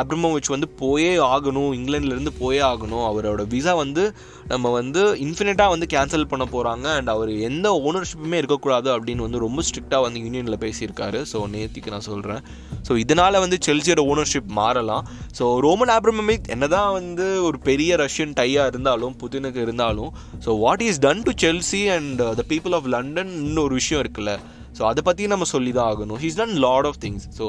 ஆப்ரமோவிச் 0.00 0.50
வந்து 0.54 0.68
போயே 0.80 1.12
ஆகணும் 1.34 1.70
இங்கிலாந்துலேருந்து 1.78 2.32
போயே 2.40 2.62
ஆகணும். 2.70 3.04
அவரோட 3.10 3.42
விசா 3.52 3.74
வந்து 3.82 4.04
நம்ம 4.52 4.70
வந்து 4.78 5.02
இன்ஃபினிட்டாக 5.26 5.72
வந்து 5.74 5.86
கேன்சல் 5.94 6.28
பண்ண 6.32 6.44
போகிறாங்க 6.54 6.86
அண்ட் 6.98 7.10
அவர் 7.14 7.30
எந்த 7.48 7.68
ஓனர்ஷிப்புமே 7.88 8.40
இருக்கக்கூடாது 8.42 8.88
அப்படின்னு 8.94 9.26
வந்து 9.26 9.44
ரொம்ப 9.46 9.62
ஸ்ட்ரிக்டாக 9.68 10.04
வந்து 10.06 10.22
யூனியனில் 10.24 10.60
பேசியிருக்காரு. 10.64 11.20
ஸோ 11.32 11.40
நேத்திக்கு 11.54 11.94
நான் 11.94 12.08
சொல்கிறேன் 12.10 12.42
ஸோ 12.88 12.94
இதனால் 13.04 13.42
வந்து 13.44 13.58
செல்சியோட 13.68 14.02
ஓனர்ஷிப் 14.12 14.50
மாறலாம். 14.60 15.06
ஸோ 15.38 15.46
ரோமன் 15.66 15.94
ஆப்ரமமிக் 15.98 16.50
என்னதான் 16.56 16.92
வந்து 16.98 17.28
ஒரு 17.48 17.60
பெரிய 17.70 17.96
ரஷ்யன் 18.04 18.36
டையாக 18.40 18.70
இருந்தாலும் 18.72 19.16
புதினுக்கு 19.22 19.62
இருந்தாலும் 19.66 20.12
so 20.46 20.52
what 20.64 20.84
is 20.90 21.02
done 21.06 21.24
to 21.28 21.34
Chelsea 21.44 21.84
and 21.96 22.22
the 22.40 22.44
people 22.52 22.76
of 22.80 22.90
London 22.96 23.34
ஒரு 23.66 23.74
விஷயம் 23.80 24.02
இருக்குல்ல. 24.04 24.34
ஸோ 24.78 24.82
அதை 24.82 25.02
பற்றி 25.02 25.26
நம்ம 25.26 25.44
சொல்லி 25.44 25.72
தான் 25.72 25.88
ஆகணும் 25.92 26.18
he's 26.18 26.36
done 26.36 26.54
lot 26.58 26.86
of 26.86 26.98
things 27.04 27.26
so 27.38 27.46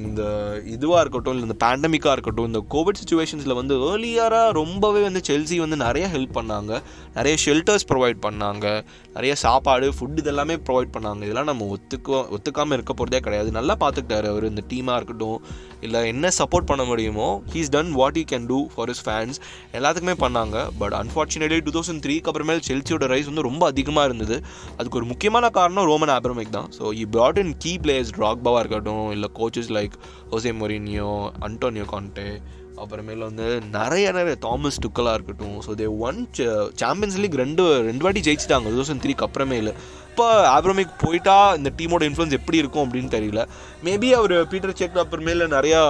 இந்த 0.00 0.22
இதுவாக 0.74 1.00
இருக்கட்டும் 1.02 1.34
இல்லை 1.34 1.46
இந்த 1.48 1.56
பேண்டமிக்காக 1.64 2.14
இருக்கட்டும் 2.16 2.48
இந்த 2.50 2.60
கோவிட் 2.74 3.00
சுச்சுவேஷன்ஸில் 3.00 3.56
வந்து 3.60 3.74
ஏர்லியராக 3.88 4.50
ரொம்பவே 4.60 5.02
வந்து 5.08 5.20
செல்சி 5.28 5.56
வந்து 5.64 5.76
நிறைய 5.84 6.06
ஹெல்ப் 6.14 6.34
பண்ணாங்க. 6.38 6.72
நிறைய 7.18 7.34
ஷெல்டர்ஸ் 7.44 7.86
ப்ரொவைட் 7.90 8.20
பண்ணாங்க. 8.26 8.66
நிறைய 9.16 9.34
சாப்பாடு 9.44 9.86
ஃபுட் 9.96 10.20
இதெல்லாமே 10.22 10.56
ப்ரொவைட் 10.66 10.92
பண்ணாங்க. 10.96 11.22
இதெல்லாம் 11.26 11.50
நம்ம 11.50 11.66
ஒத்துக்க 11.76 12.20
ஒத்துக்காமல் 12.36 12.76
இருக்க 12.78 12.94
போகிறதே 13.00 13.20
கிடையாது. 13.26 13.50
நல்லா 13.58 13.76
பார்த்துக்கிட்டாரு 13.82 14.28
அவர் 14.32 14.50
இந்த 14.50 14.64
டீமாக 14.72 14.98
இருக்கட்டும் 15.00 15.38
இல்லை 15.86 16.00
என்ன 16.12 16.30
சப்போர்ட் 16.38 16.68
பண்ண 16.70 16.82
முடியுமோ 16.90 17.28
he's 17.52 17.72
done 17.76 17.92
what 18.00 18.18
he 18.22 18.24
can 18.32 18.48
do 18.52 18.58
for 18.72 18.90
his 18.94 19.02
fans 19.06 19.38
எல்லாத்துக்குமே 19.78 20.16
பண்ணாங்க. 20.24 20.56
பட் 20.80 20.94
அன்ஃபார்ச்சுனேட்லி 21.02 21.60
டூ 21.66 21.74
தௌசண்ட் 21.76 22.02
த்ரீக்கு 22.06 22.30
அப்புறமேல் 22.32 22.60
செல்சியோட 22.68 23.06
ரைஸ் 23.14 23.30
வந்து 23.30 23.46
ரொம்ப 23.48 23.62
அதிகமாக 23.72 24.08
இருந்தது. 24.10 24.38
அதுக்கு 24.78 24.98
ஒரு 25.00 25.08
முக்கியமான 25.12 25.50
காரணம் 25.58 25.88
ரோமன் 25.92 26.14
ஆப்ரமிக் 26.18 26.54
தான். 26.58 26.68
So 26.78 26.84
he 27.02 27.04
brought 27.14 27.40
in 27.44 27.54
key 27.64 27.72
players 27.84 28.12
ட்ராக்பாவாக 28.18 28.62
இருக்கட்டும் 28.62 29.06
இல்லை 29.16 29.28
coaches 29.38 29.59
like 29.68 29.94
Jose 30.32 30.52
Mourinho 30.62 31.10
Antonio 31.48 31.86
Conte 31.92 32.28
அப்புறமேல 32.82 33.24
வந்து 33.28 33.46
நிறைய 33.78 34.06
நிறைய 34.16 34.34
தாமஸ் 34.44 34.78
டுக்கலாக 34.84 35.16
இருக்கட்டும். 35.18 35.56
So 35.66 35.70
they 35.80 35.86
won 36.08 36.20
Champions 36.82 37.18
League 37.22 37.40
ரெண்டு 37.40 37.64
ரெண்டு 37.88 38.04
வாட்டி 38.04 38.20
ஜெயிச்சிட்டாங்க. 38.28 38.70
டூ 38.72 38.78
தௌசண்ட் 38.80 39.02
த்ரீக்கு 39.04 39.26
அப்புறமேல. 39.26 39.72
இப்போ 40.10 40.26
ஆப்ரமிக் 40.54 40.94
போயிட்டா 41.02 41.34
இந்த 41.58 41.70
டீமோட 41.78 42.02
இன்ஃப்ளூன்ஸ் 42.08 42.36
எப்படி 42.38 42.60
இருக்கும் 42.62 42.84
அப்படின்னு 42.86 43.10
தெரியல. 43.16 43.42
மேபி 43.86 44.08
அவர் 44.18 44.34
பீட்டர் 44.52 44.76
செக் 44.80 44.98
அப்புறமேல 45.02 45.46
நிறையா 45.56 45.80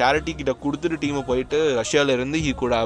சேரிட்டி 0.00 0.34
கிட்ட 0.40 0.54
கொடுத்துட்டு 0.64 1.02
டீமை 1.04 1.22
போயிட்டு 1.30 1.60
ரஷ்யாவிலேருந்து 1.80 2.40
ஹீ 2.44 2.52
கூட 2.64 2.76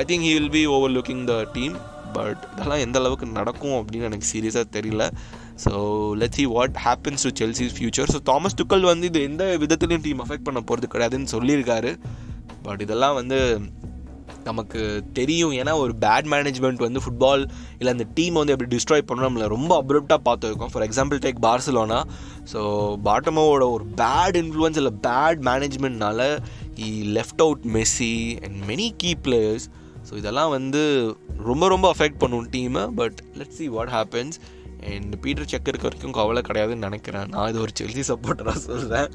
I 0.00 0.04
think 0.10 0.26
he 0.28 0.32
will 0.38 0.54
be 0.58 0.64
over 0.76 0.94
looking 0.98 1.24
the 1.32 1.36
team 1.56 1.76
but 2.16 2.42
இதெல்லாம் 2.54 2.82
எந்த 2.86 2.98
அளவுக்கு 3.02 3.26
நடக்கும் 3.40 3.76
அப்படின்னு 3.80 4.08
எனக்கு 4.10 4.26
சீரியஸாக 4.32 4.66
தெரியல. 4.78 5.04
So 5.64 5.72
let 6.20 6.36
see 6.38 6.44
what 6.56 6.76
happens 6.86 7.24
to 7.26 7.32
Chelsea's 7.40 7.74
future 7.76 8.10
so 8.14 8.18
Thomas 8.30 8.58
Tuchel 8.60 8.90
வந்து 8.90 9.08
இது 9.10 9.22
எந்த 9.30 9.44
விதத்துலையும் 9.64 10.04
டீம் 10.08 10.22
அஃபெக்ட் 10.24 10.48
பண்ண 10.48 10.60
போகிறது 10.68 10.92
கிடையாதுன்னு 10.94 11.32
சொல்லியிருக்காரு. 11.36 11.92
பட் 12.66 12.82
இதெல்லாம் 12.86 13.16
வந்து 13.20 13.38
நமக்கு 14.46 14.80
தெரியும். 15.18 15.52
ஏன்னா 15.60 15.72
ஒரு 15.82 15.92
பேட் 16.04 16.28
மேனேஜ்மெண்ட் 16.32 16.80
வந்து 16.84 17.00
ஃபுட்பால் 17.04 17.42
இல்லை 17.78 17.90
அந்த 17.94 18.06
டீம் 18.16 18.38
வந்து 18.38 18.54
எப்படி 18.54 18.70
டிஸ்ட்ராய் 18.76 19.04
பண்ணணும் 19.08 19.28
நம்மளை 19.28 19.48
ரொம்ப 19.54 19.72
அப்ரப்டாக 19.82 20.20
பார்த்துருக்கோம். 20.28 20.72
For 20.72 20.84
example 20.86 21.20
take 21.24 21.38
Barcelona 21.46 21.98
so 22.52 22.60
பாட்டமோவோட 23.08 23.66
ஒரு 23.76 23.84
பேட் 24.00 24.38
இன்ஃப்ளூயன்ஸ் 24.42 24.80
இல்லை 24.82 24.92
bad 25.06 25.42
மேனேஜ்மெண்ட்னால 25.50 26.26
he 26.86 26.88
left 27.18 27.44
out 27.46 27.62
Messi 27.76 28.14
and 28.46 28.58
many 28.70 28.88
key 29.02 29.12
players 29.26 29.66
so 30.08 30.14
இதெல்லாம் 30.22 30.52
வந்து 30.56 30.82
ரொம்ப 31.50 31.68
ரொம்ப 31.74 31.86
அஃபெக்ட் 31.94 32.20
பண்ணும் 32.24 32.48
டீமை 32.56 32.84
but 33.00 33.20
let 33.40 33.54
see 33.60 33.66
what 33.76 33.92
happens 33.98 34.38
and 34.90 35.14
Peter 35.24 35.48
Cech 35.52 35.70
இருக்க 35.72 35.86
வரைக்கும் 35.88 36.16
கவலை 36.18 36.42
கிடையாதுன்னு 36.48 36.86
நினைக்கிறேன். 36.88 37.30
நான் 37.34 37.48
இது 37.52 37.64
ஒரு 37.66 37.74
செல்சி 37.80 38.04
சப்போர்ட்டராக 38.10 38.60
சொல்கிறேன் 38.68 39.08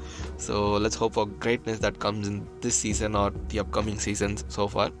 so 0.48 0.56
let's 0.84 1.00
hope 1.04 1.16
for 1.18 1.30
greatness 1.44 1.80
that 1.86 2.00
comes 2.06 2.28
in 2.32 2.42
this 2.66 2.82
season 2.84 3.16
or 3.22 3.32
the 3.52 3.60
upcoming 3.64 4.02
seasons 4.08 4.42
so 4.58 4.64
for 4.74 4.92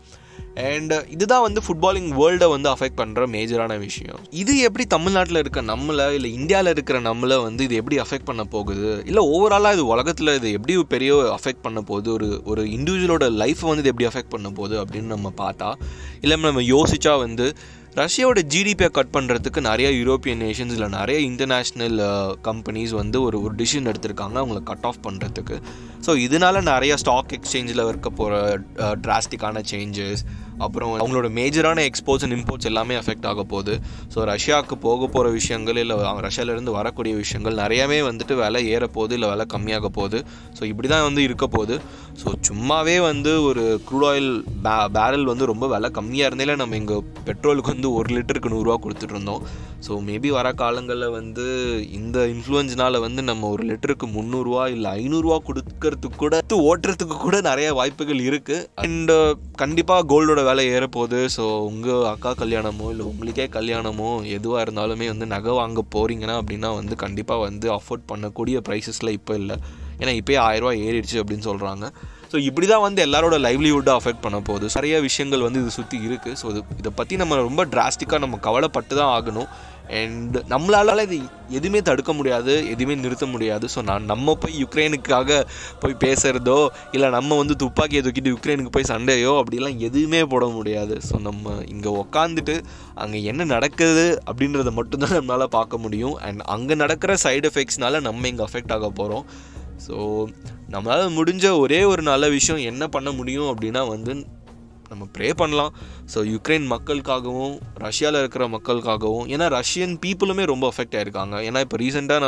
and 0.64 0.92
இதுதான் 1.14 1.42
வந்து 1.44 1.60
ஃபுட்பாலிங் 1.64 2.08
வேர்ல்டை 2.18 2.46
வந்து 2.52 2.68
அஃபெக்ட் 2.72 2.98
பண்ணுற 3.00 3.22
மேஜரான 3.34 3.72
விஷயம். 3.84 4.20
இது 4.42 4.52
எப்படி 4.68 4.84
தமிழ்நாட்டில் 4.94 5.40
இருக்க 5.42 5.60
நம்மளை 5.70 6.06
இல்லை 6.18 6.30
இந்தியாவில் 6.38 6.72
இருக்கிற 6.74 6.98
நம்மளை 7.08 7.36
வந்து 7.46 7.64
இது 7.66 7.78
எப்படி 7.80 7.98
அஃபெக்ட் 8.04 8.28
பண்ண 8.30 8.44
போகுது? 8.54 8.90
இல்லை 9.10 9.22
ஓவராலாக 9.34 9.76
இது 9.76 9.84
உலகத்தில் 9.94 10.34
இது 10.38 10.50
எப்படி 10.58 10.76
பெரிய 10.94 11.16
அஃபெக்ட் 11.38 11.64
பண்ண 11.66 11.80
போகுது? 11.90 12.10
ஒரு 12.16 12.28
ஒரு 12.52 12.64
இண்டிவிஜுவலோட 12.76 13.28
லைஃப்பை 13.42 13.68
வந்து 13.70 13.84
இது 13.84 13.92
எப்படி 13.94 14.08
அஃபெக்ட் 14.10 14.34
பண்ண 14.36 14.50
போகுது 14.58 14.76
அப்படின்னு 14.84 15.14
நம்ம 15.16 15.32
பார்த்தா 15.42 15.70
இல்லை 16.20 16.38
நம்ம 16.44 16.66
யோசிச்சா 16.74 17.14
வந்து 17.26 17.48
ரஷ்யாவோட 17.98 18.40
ஜிடிபியை 18.52 18.88
கட் 18.96 19.12
பண்ணுறதுக்கு 19.14 19.60
நிறைய 19.68 19.88
யூரோப்பியன் 19.98 20.42
நேஷன்ஸ் 20.44 20.74
இல்லை 20.76 20.88
நிறைய 20.96 21.18
இன்டர்நேஷ்னல் 21.28 21.96
கம்பெனிஸ் 22.48 22.92
வந்து 23.00 23.18
ஒரு 23.26 23.36
ஒரு 23.44 23.54
டிசிஷன் 23.60 23.88
எடுத்திருக்காங்க. 23.92 24.36
அவங்கள 24.42 24.60
கட் 24.70 24.86
ஆஃப் 24.88 25.04
பண்ணுறதுக்கு 25.06 25.56
ஸோ 26.06 26.10
இதனால 26.26 26.60
நிறைய 26.72 26.92
ஸ்டாக் 27.02 27.32
எக்ஸ்சேஞ்சில் 27.36 27.88
இருக்க 27.92 28.10
போகிற 28.18 28.34
டிராஸ்டிக்கான 29.04 29.62
சேஞ்சஸ் 29.70 30.20
அப்புறம் 30.64 30.92
அவங்களோட 31.00 31.28
மேஜரான 31.38 31.82
எக்ஸ்போர்ட்ஸ் 31.88 32.24
அண்ட் 32.26 32.36
இம்போர்ட்ஸ் 32.36 32.68
எல்லாமே 32.70 32.94
அஃபெக்ட் 33.00 33.26
ஆக 33.30 33.42
போகுது. 33.52 33.74
ஸோ 34.12 34.18
ரஷ்யாவுக்கு 34.30 34.76
போக 34.86 35.00
போகிற 35.14 35.26
விஷயங்கள் 35.38 35.78
இல்லை 35.82 35.96
ரஷ்யாவிலேருந்து 36.26 36.72
வரக்கூடிய 36.78 37.14
விஷயங்கள் 37.22 37.58
நிறையவே 37.62 37.98
வந்துட்டு 38.08 38.36
விலை 38.42 38.62
ஏற 38.74 38.86
போகுது 38.96 39.14
இல்லை 39.18 39.28
விலை 39.32 39.46
கம்மியாக 39.54 39.90
போகுது. 39.98 40.20
ஸோ 40.58 40.62
இப்படி 40.70 40.88
தான் 40.94 41.04
வந்து 41.08 41.22
இருக்க 41.28 41.46
போகுது. 41.56 41.76
ஸோ 42.22 42.28
சும்மாவே 42.48 42.96
வந்து 43.08 43.32
ஒரு 43.48 43.64
க்ரூட் 43.90 44.08
ஆயில் 44.12 44.30
பே 44.66 44.74
பேரல் 44.98 45.28
வந்து 45.32 45.50
ரொம்ப 45.52 45.68
விலை 45.74 45.90
கம்மியாக 45.98 46.30
இருந்தாலே 46.30 46.56
நம்ம 46.62 46.76
இங்கே 46.82 46.98
பெட்ரோலுக்கு 47.28 47.74
வந்து 47.74 47.87
ஒரு 47.96 48.08
லிட்டருக்கு 48.16 48.52
நூறுரூவா 48.52 48.76
கொடுத்துட்ருந்தோம். 48.84 49.42
ஸோ 49.86 49.92
மேபி 50.08 50.30
வர 50.36 50.48
காலங்களில் 50.62 51.14
வந்து 51.16 51.46
இந்த 51.98 52.18
இன்ஃப்ளூயன்ஸ்னால் 52.34 52.98
வந்து 53.06 53.22
நம்ம 53.30 53.48
ஒரு 53.54 53.64
லிட்டருக்கு 53.70 54.06
முந்நூறுரூவா 54.16 54.64
இல்லை 54.74 54.90
ஐநூறுரூவா 55.02 55.38
கொடுக்கறதுக்கு 55.48 56.20
கூட 56.24 56.40
ஓட்டுறதுக்கு 56.68 57.16
கூட 57.26 57.36
நிறைய 57.48 57.68
வாய்ப்புகள் 57.78 58.20
இருக்குது 58.28 58.66
அண்டு 58.84 59.16
கண்டிப்பாக 59.62 60.06
கோல்டோட 60.12 60.42
விலை 60.48 60.66
ஏறப்போகுது. 60.74 61.20
ஸோ 61.36 61.46
உங்கள் 61.70 62.06
அக்கா 62.12 62.32
கல்யாணமோ 62.42 62.88
இல்லை 62.94 63.06
உங்களுக்கே 63.12 63.46
கல்யாணமோ 63.58 64.10
எதுவாக 64.36 64.64
இருந்தாலுமே 64.66 65.08
வந்து 65.14 65.28
நகை 65.34 65.54
வாங்க 65.60 65.84
போகிறீங்கன்னா 65.96 66.36
அப்படின்னா 66.42 66.70
வந்து 66.80 66.96
கண்டிப்பாக 67.04 67.46
வந்து 67.48 67.68
அஃபோர்ட் 67.78 68.08
பண்ணக்கூடிய 68.12 68.58
ப்ரைஸஸில் 68.68 69.16
இப்போ 69.18 69.34
இல்லை. 69.42 69.58
ஏன்னா 70.00 70.12
இப்போயே 70.18 70.38
ஆயிரரூவா 70.46 70.72
ஏறிடுச்சு 70.86 71.20
அப்படின்னு 71.22 71.46
சொல்கிறாங்க 71.50 71.86
ஸோ 72.32 72.36
இப்படி 72.48 72.66
தான் 72.72 72.84
வந்து 72.86 73.00
எல்லாரோட 73.06 73.36
லைவ்லிஹுட்டை 73.46 73.92
அஃபெக்ட் 73.98 74.24
பண்ண 74.26 74.38
போகுது. 74.48 74.66
நிறைய 74.78 74.96
விஷயங்கள் 75.08 75.46
வந்து 75.46 75.62
இது 75.62 75.70
சுற்றி 75.78 75.98
இருக்குது 76.08 76.38
ஸோ 76.42 76.46
இது 76.52 76.60
இதை 76.82 76.90
பற்றி 77.00 77.16
நம்ம 77.22 77.40
ரொம்ப 77.48 77.64
டிராஸ்டிக்காக 77.74 78.22
நம்ம 78.24 78.38
கவலைப்பட்டு 78.46 78.94
தான் 79.00 79.12
ஆகணும். 79.16 79.50
அண்ட் 79.98 80.34
நம்மளால 80.52 81.04
இது 81.06 81.18
எதுவுமே 81.58 81.80
தடுக்க 81.88 82.12
முடியாது 82.18 82.54
எதுவுமே 82.72 82.94
நிறுத்த 83.02 83.26
முடியாது. 83.34 83.66
ஸோ 83.74 83.80
நான் 83.90 84.08
நம்ம 84.12 84.34
போய் 84.42 84.58
யுக்ரைனுக்காக 84.62 85.38
போய் 85.82 85.94
பேசுகிறதோ 86.04 86.58
இல்லை 86.96 87.08
நம்ம 87.16 87.36
வந்து 87.42 87.54
துப்பாக்கியை 87.62 88.02
தூக்கிட்டு 88.06 88.34
யுக்ரைனுக்கு 88.34 88.74
போய் 88.76 88.90
சண்டையோ 88.92 89.32
அப்படிலாம் 89.42 89.78
எதுவுமே 89.88 90.20
போட 90.32 90.46
முடியாது. 90.56 90.96
ஸோ 91.08 91.16
நம்ம 91.28 91.54
இங்கே 91.74 91.92
உக்காந்துட்டு 92.02 92.56
அங்கே 93.04 93.20
என்ன 93.32 93.46
நடக்குது 93.56 94.06
அப்படின்றத 94.30 94.72
மட்டும்தான் 94.80 95.18
நம்மளால் 95.18 95.54
பார்க்க 95.58 95.84
முடியும். 95.84 96.16
அண்ட் 96.28 96.42
அங்கே 96.56 96.76
நடக்கிற 96.84 97.14
சைடு 97.26 97.48
எஃபெக்ட்ஸ்னால 97.52 98.00
நம்ம 98.08 98.28
இங்கே 98.32 98.46
அஃபெக்ட் 98.48 98.74
ஆக 98.78 98.90
போகிறோம் 99.00 99.24
ஸோ 99.86 99.96
நம்மளால் 100.74 101.14
முடிஞ்ச 101.18 101.46
ஒரே 101.64 101.82
ஒரு 101.92 102.02
நல்ல 102.10 102.24
விஷயம் 102.38 102.66
என்ன 102.72 102.86
பண்ண 102.96 103.12
முடியும் 103.20 103.52
அப்படின்னா 103.52 103.84
வந்து 103.94 104.12
நம்ம 104.90 105.06
ப்ரே 105.14 105.30
பண்ணலாம். 105.40 105.72
ஸோ 106.12 106.18
யுக்ரைன் 106.34 106.66
மக்களுக்காகவும் 106.72 107.54
ரஷ்யாவில் 107.84 108.18
இருக்கிற 108.20 108.44
மக்களுக்காகவும் 108.54 109.26
ஏன்னா 109.34 109.46
ரஷ்யன் 109.56 109.94
பீப்புளுமே 110.04 110.44
ரொம்ப 110.50 110.64
அஃபெக்ட் 110.72 110.96
ஆகிருக்காங்க 110.98 111.34
ஏன்னா 111.48 111.60
இப்போ 111.64 111.78
ரீசெண்டாக 111.82 112.20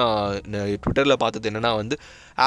நான் 0.55 0.75
ட்விட்டரில் 0.83 1.21
பார்த்தது 1.23 1.49
என்னென்னா 1.51 1.71
வந்து 1.79 1.97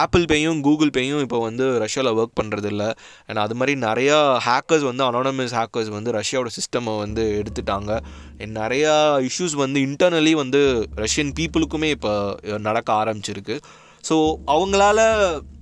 ஆப்பிள் 0.01 0.25
பேயும் 0.31 0.59
கூகுள் 0.67 0.93
பேயும் 0.97 1.23
இப்போ 1.25 1.39
வந்து 1.47 1.65
ரஷ்யாவில் 1.83 2.13
ஒர்க் 2.19 2.37
பண்ணுறது 2.41 2.69
இல்லை 2.73 2.89
ஏன்னா 3.29 3.41
அது 3.47 3.57
மாதிரி 3.61 3.73
நிறையா 3.87 4.17
ஹேக்கர்ஸ் 4.47 4.85
வந்து 4.89 5.03
அனானமஸ் 5.09 5.55
ஹேக்கர்ஸ் 5.59 5.91
வந்து 5.97 6.13
ரஷ்யாவோட 6.19 6.51
சிஸ்டமை 6.59 6.93
வந்து 7.05 7.25
எடுத்துட்டாங்க. 7.41 7.91
நிறையா 8.59 8.93
இஷ்யூஸ் 9.29 9.55
வந்து 9.63 9.81
இன்டர்னலி 9.87 10.35
வந்து 10.43 10.61
ரஷ்யன் 11.03 11.33
பீப்புளுக்குமே 11.39 11.89
இப்போ 11.97 12.13
நடக்க 12.67 12.89
ஆரம்பிச்சிருக்கு. 13.01 13.57
ஸோ 14.03 14.15
அவங்களால 14.47 14.99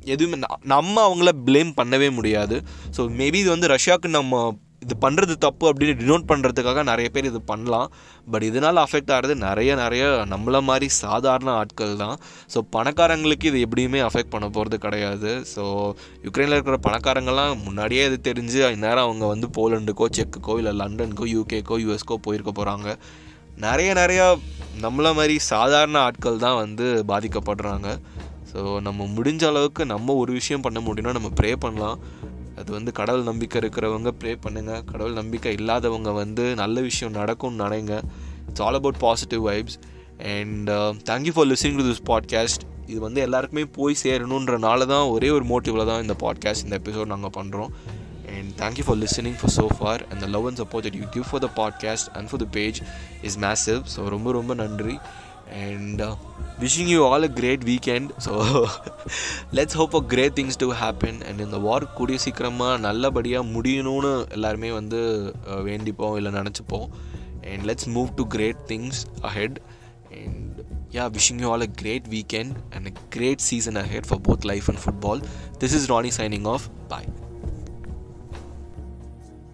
எதுவுமே 0.05 0.37
ந- 0.37 0.59
நம்ம 0.65 0.95
அவங்கள 1.07 1.31
ப்ளேம் 1.45 1.71
பண்ணவே 1.77 2.09
முடியாது. 2.11 2.55
ஸோ 2.97 3.01
மேபி 3.17 3.35
இது 3.35 3.49
வந்து 3.49 3.67
ரஷ்யாவுக்கு 3.67 4.09
நம்ம 4.11 4.35
இது 4.81 4.95
பண்ணுறது 5.01 5.37
தப்பு 5.37 5.65
அப்படின்னு 5.69 5.95
டினோட் 5.99 6.29
பண்ணுறதுக்காக 6.29 6.83
நிறைய 6.83 7.09
பேர் 7.09 7.25
இது 7.25 7.41
பண்ணலாம். 7.41 7.89
பட் 8.27 8.43
இதனால் 8.43 8.75
அஃபெக்ட் 8.77 9.11
ஆகிறது 9.11 9.35
நிறைய 9.37 9.75
நிறைய 9.75 10.03
நம்மள 10.29 10.61
மாதிரி 10.61 10.87
சாதாரண 10.97 11.49
ஆட்கள் 11.51 11.95
தான். 11.95 12.15
ஸோ 12.53 12.59
பணக்காரங்களுக்கு 12.71 13.43
இது 13.43 13.67
எப்படியுமே 13.67 13.99
அஃபெக்ட் 14.07 14.29
பண்ண 14.29 14.49
போகிறது 14.49 14.77
கிடையாது. 14.79 15.31
ஸோ 15.53 15.63
யுக்ரைனில் 16.23 16.55
இருக்கிற 16.55 16.77
பணக்காரங்கள்லாம் 16.81 17.63
முன்னாடியே 17.63 18.05
இது 18.05 18.19
தெரிஞ்சு 18.23 18.71
இந்நேரம் 18.71 19.03
அவங்க 19.03 19.25
வந்து 19.25 19.49
போலண்டுக்கோ 19.57 20.07
செக்குக்கோ 20.17 20.55
இல்லை 20.57 20.73
லண்டனுக்கோ 20.81 21.27
யூகேக்கோ 21.31 21.77
யூஎஸ்க்கோ 21.83 22.17
போயிருக்க 22.21 22.53
போகிறாங்க 22.53 22.89
நிறைய 23.57 23.93
நிறையா 23.93 24.25
நம்மளை 24.81 25.15
மாதிரி 25.15 25.35
சாதாரண 25.45 25.99
ஆட்கள் 25.99 26.37
தான் 26.37 26.55
வந்து 26.55 26.85
பாதிக்கப்படுறாங்க. 27.07 27.87
ஸோ 28.51 28.59
நம்ம 28.87 29.07
முடிஞ்ச 29.15 29.43
அளவுக்கு 29.51 29.85
நம்ம 29.93 30.15
ஒரு 30.21 30.31
விஷயம் 30.39 30.63
பண்ண 30.65 30.79
முடியும்னா 30.87 31.13
நம்ம 31.17 31.29
ப்ரே 31.39 31.51
பண்ணலாம். 31.65 31.99
அது 32.59 32.69
வந்து 32.77 32.91
கடவுள் 32.99 33.29
நம்பிக்கை 33.29 33.57
இருக்கிறவங்க 33.61 34.09
ப்ரே 34.21 34.33
பண்ணுங்க. 34.45 34.73
கடவுள் 34.91 35.19
நம்பிக்கை 35.19 35.53
இல்லாதவங்க 35.59 36.11
வந்து 36.21 36.43
நல்ல 36.61 36.81
விஷயம் 36.89 37.15
நடக்கும்னு 37.19 37.63
நினைங்க. 37.65 37.95
It's 38.49 38.63
all 38.67 38.79
about 38.81 38.99
positive 39.05 39.43
vibes 39.49 39.77
and 40.33 40.69
thank you 41.11 41.33
for 41.37 41.49
listening 41.53 41.79
to 41.81 41.85
this 41.91 42.05
podcast 42.11 42.65
இது 42.91 42.99
வந்து 43.07 43.19
எல்லாருக்குமே 43.27 43.63
போய் 43.79 44.01
சேரணுன்றனால 44.03 44.85
தான் 44.93 45.07
ஒரே 45.15 45.29
ஒரு 45.37 45.45
மோட்டிவில் 45.53 45.89
தான் 45.89 46.01
இந்த 46.05 46.15
பாட்காஸ்ட் 46.25 46.65
இந்த 46.67 46.77
எபிசோட் 46.83 47.13
நாங்கள் 47.15 47.35
பண்ணுறோம் 47.39 47.73
and 48.33 48.49
thank 48.59 48.77
you 48.79 48.83
for 48.87 48.95
listening 48.95 49.33
for 49.39 49.49
so 49.55 49.63
far. 49.79 49.95
And 50.09 50.17
the 50.23 50.27
love 50.33 50.45
and 50.49 50.57
support 50.61 50.83
that 50.87 50.95
you 50.99 51.07
give 51.15 51.25
for 51.31 51.39
the 51.45 51.49
podcast 51.59 52.05
and 52.17 52.29
for 52.31 52.37
the 52.43 52.47
page 52.57 52.77
is 53.27 53.33
massive. 53.45 53.81
So 53.93 54.09
ரொம்ப 54.13 54.31
ரொம்ப 54.37 54.53
நன்றி. 54.61 54.95
And 55.51 56.01
uh, 56.01 56.15
wishing 56.59 56.87
you 56.87 57.03
all 57.05 57.23
a 57.23 57.27
great 57.27 57.63
weekend 57.63 58.13
so 58.17 58.67
let's 59.51 59.73
hope 59.73 59.91
for 59.91 60.01
great 60.01 60.35
things 60.35 60.55
to 60.63 60.69
happen 60.83 61.15
and 61.27 61.39
இந்த 61.45 61.59
வார் 61.67 61.85
கூடிய 61.97 62.19
சீக்கிரமாக 62.25 62.77
நல்லபடியாக 62.87 63.51
முடியணும்னு 63.55 64.11
எல்லாருமே 64.37 64.71
வந்து 64.79 64.99
uh, 65.49 65.61
வேண்டிப்போம் 65.69 66.15
இல்லை 66.19 66.33
நினச்சிப்போம் 66.39 66.87
and 67.51 67.63
let's 67.69 67.87
move 67.97 68.09
to 68.19 68.25
great 68.37 68.59
things 68.71 68.95
ahead 69.29 69.53
and 70.21 70.63
yeah 70.95 71.07
wishing 71.17 71.39
you 71.39 71.49
all 71.51 71.61
a 71.61 71.71
great 71.81 72.07
weekend 72.15 72.51
and 72.73 72.85
a 72.91 72.95
great 73.17 73.41
season 73.49 73.77
ahead 73.85 74.05
for 74.11 74.19
both 74.29 74.43
life 74.53 74.69
and 74.73 74.79
football 74.85 75.19
this 75.63 75.73
is 75.79 75.89
ronnie 75.93 76.15
signing 76.19 76.45
off 76.53 76.69
bye 76.93 77.07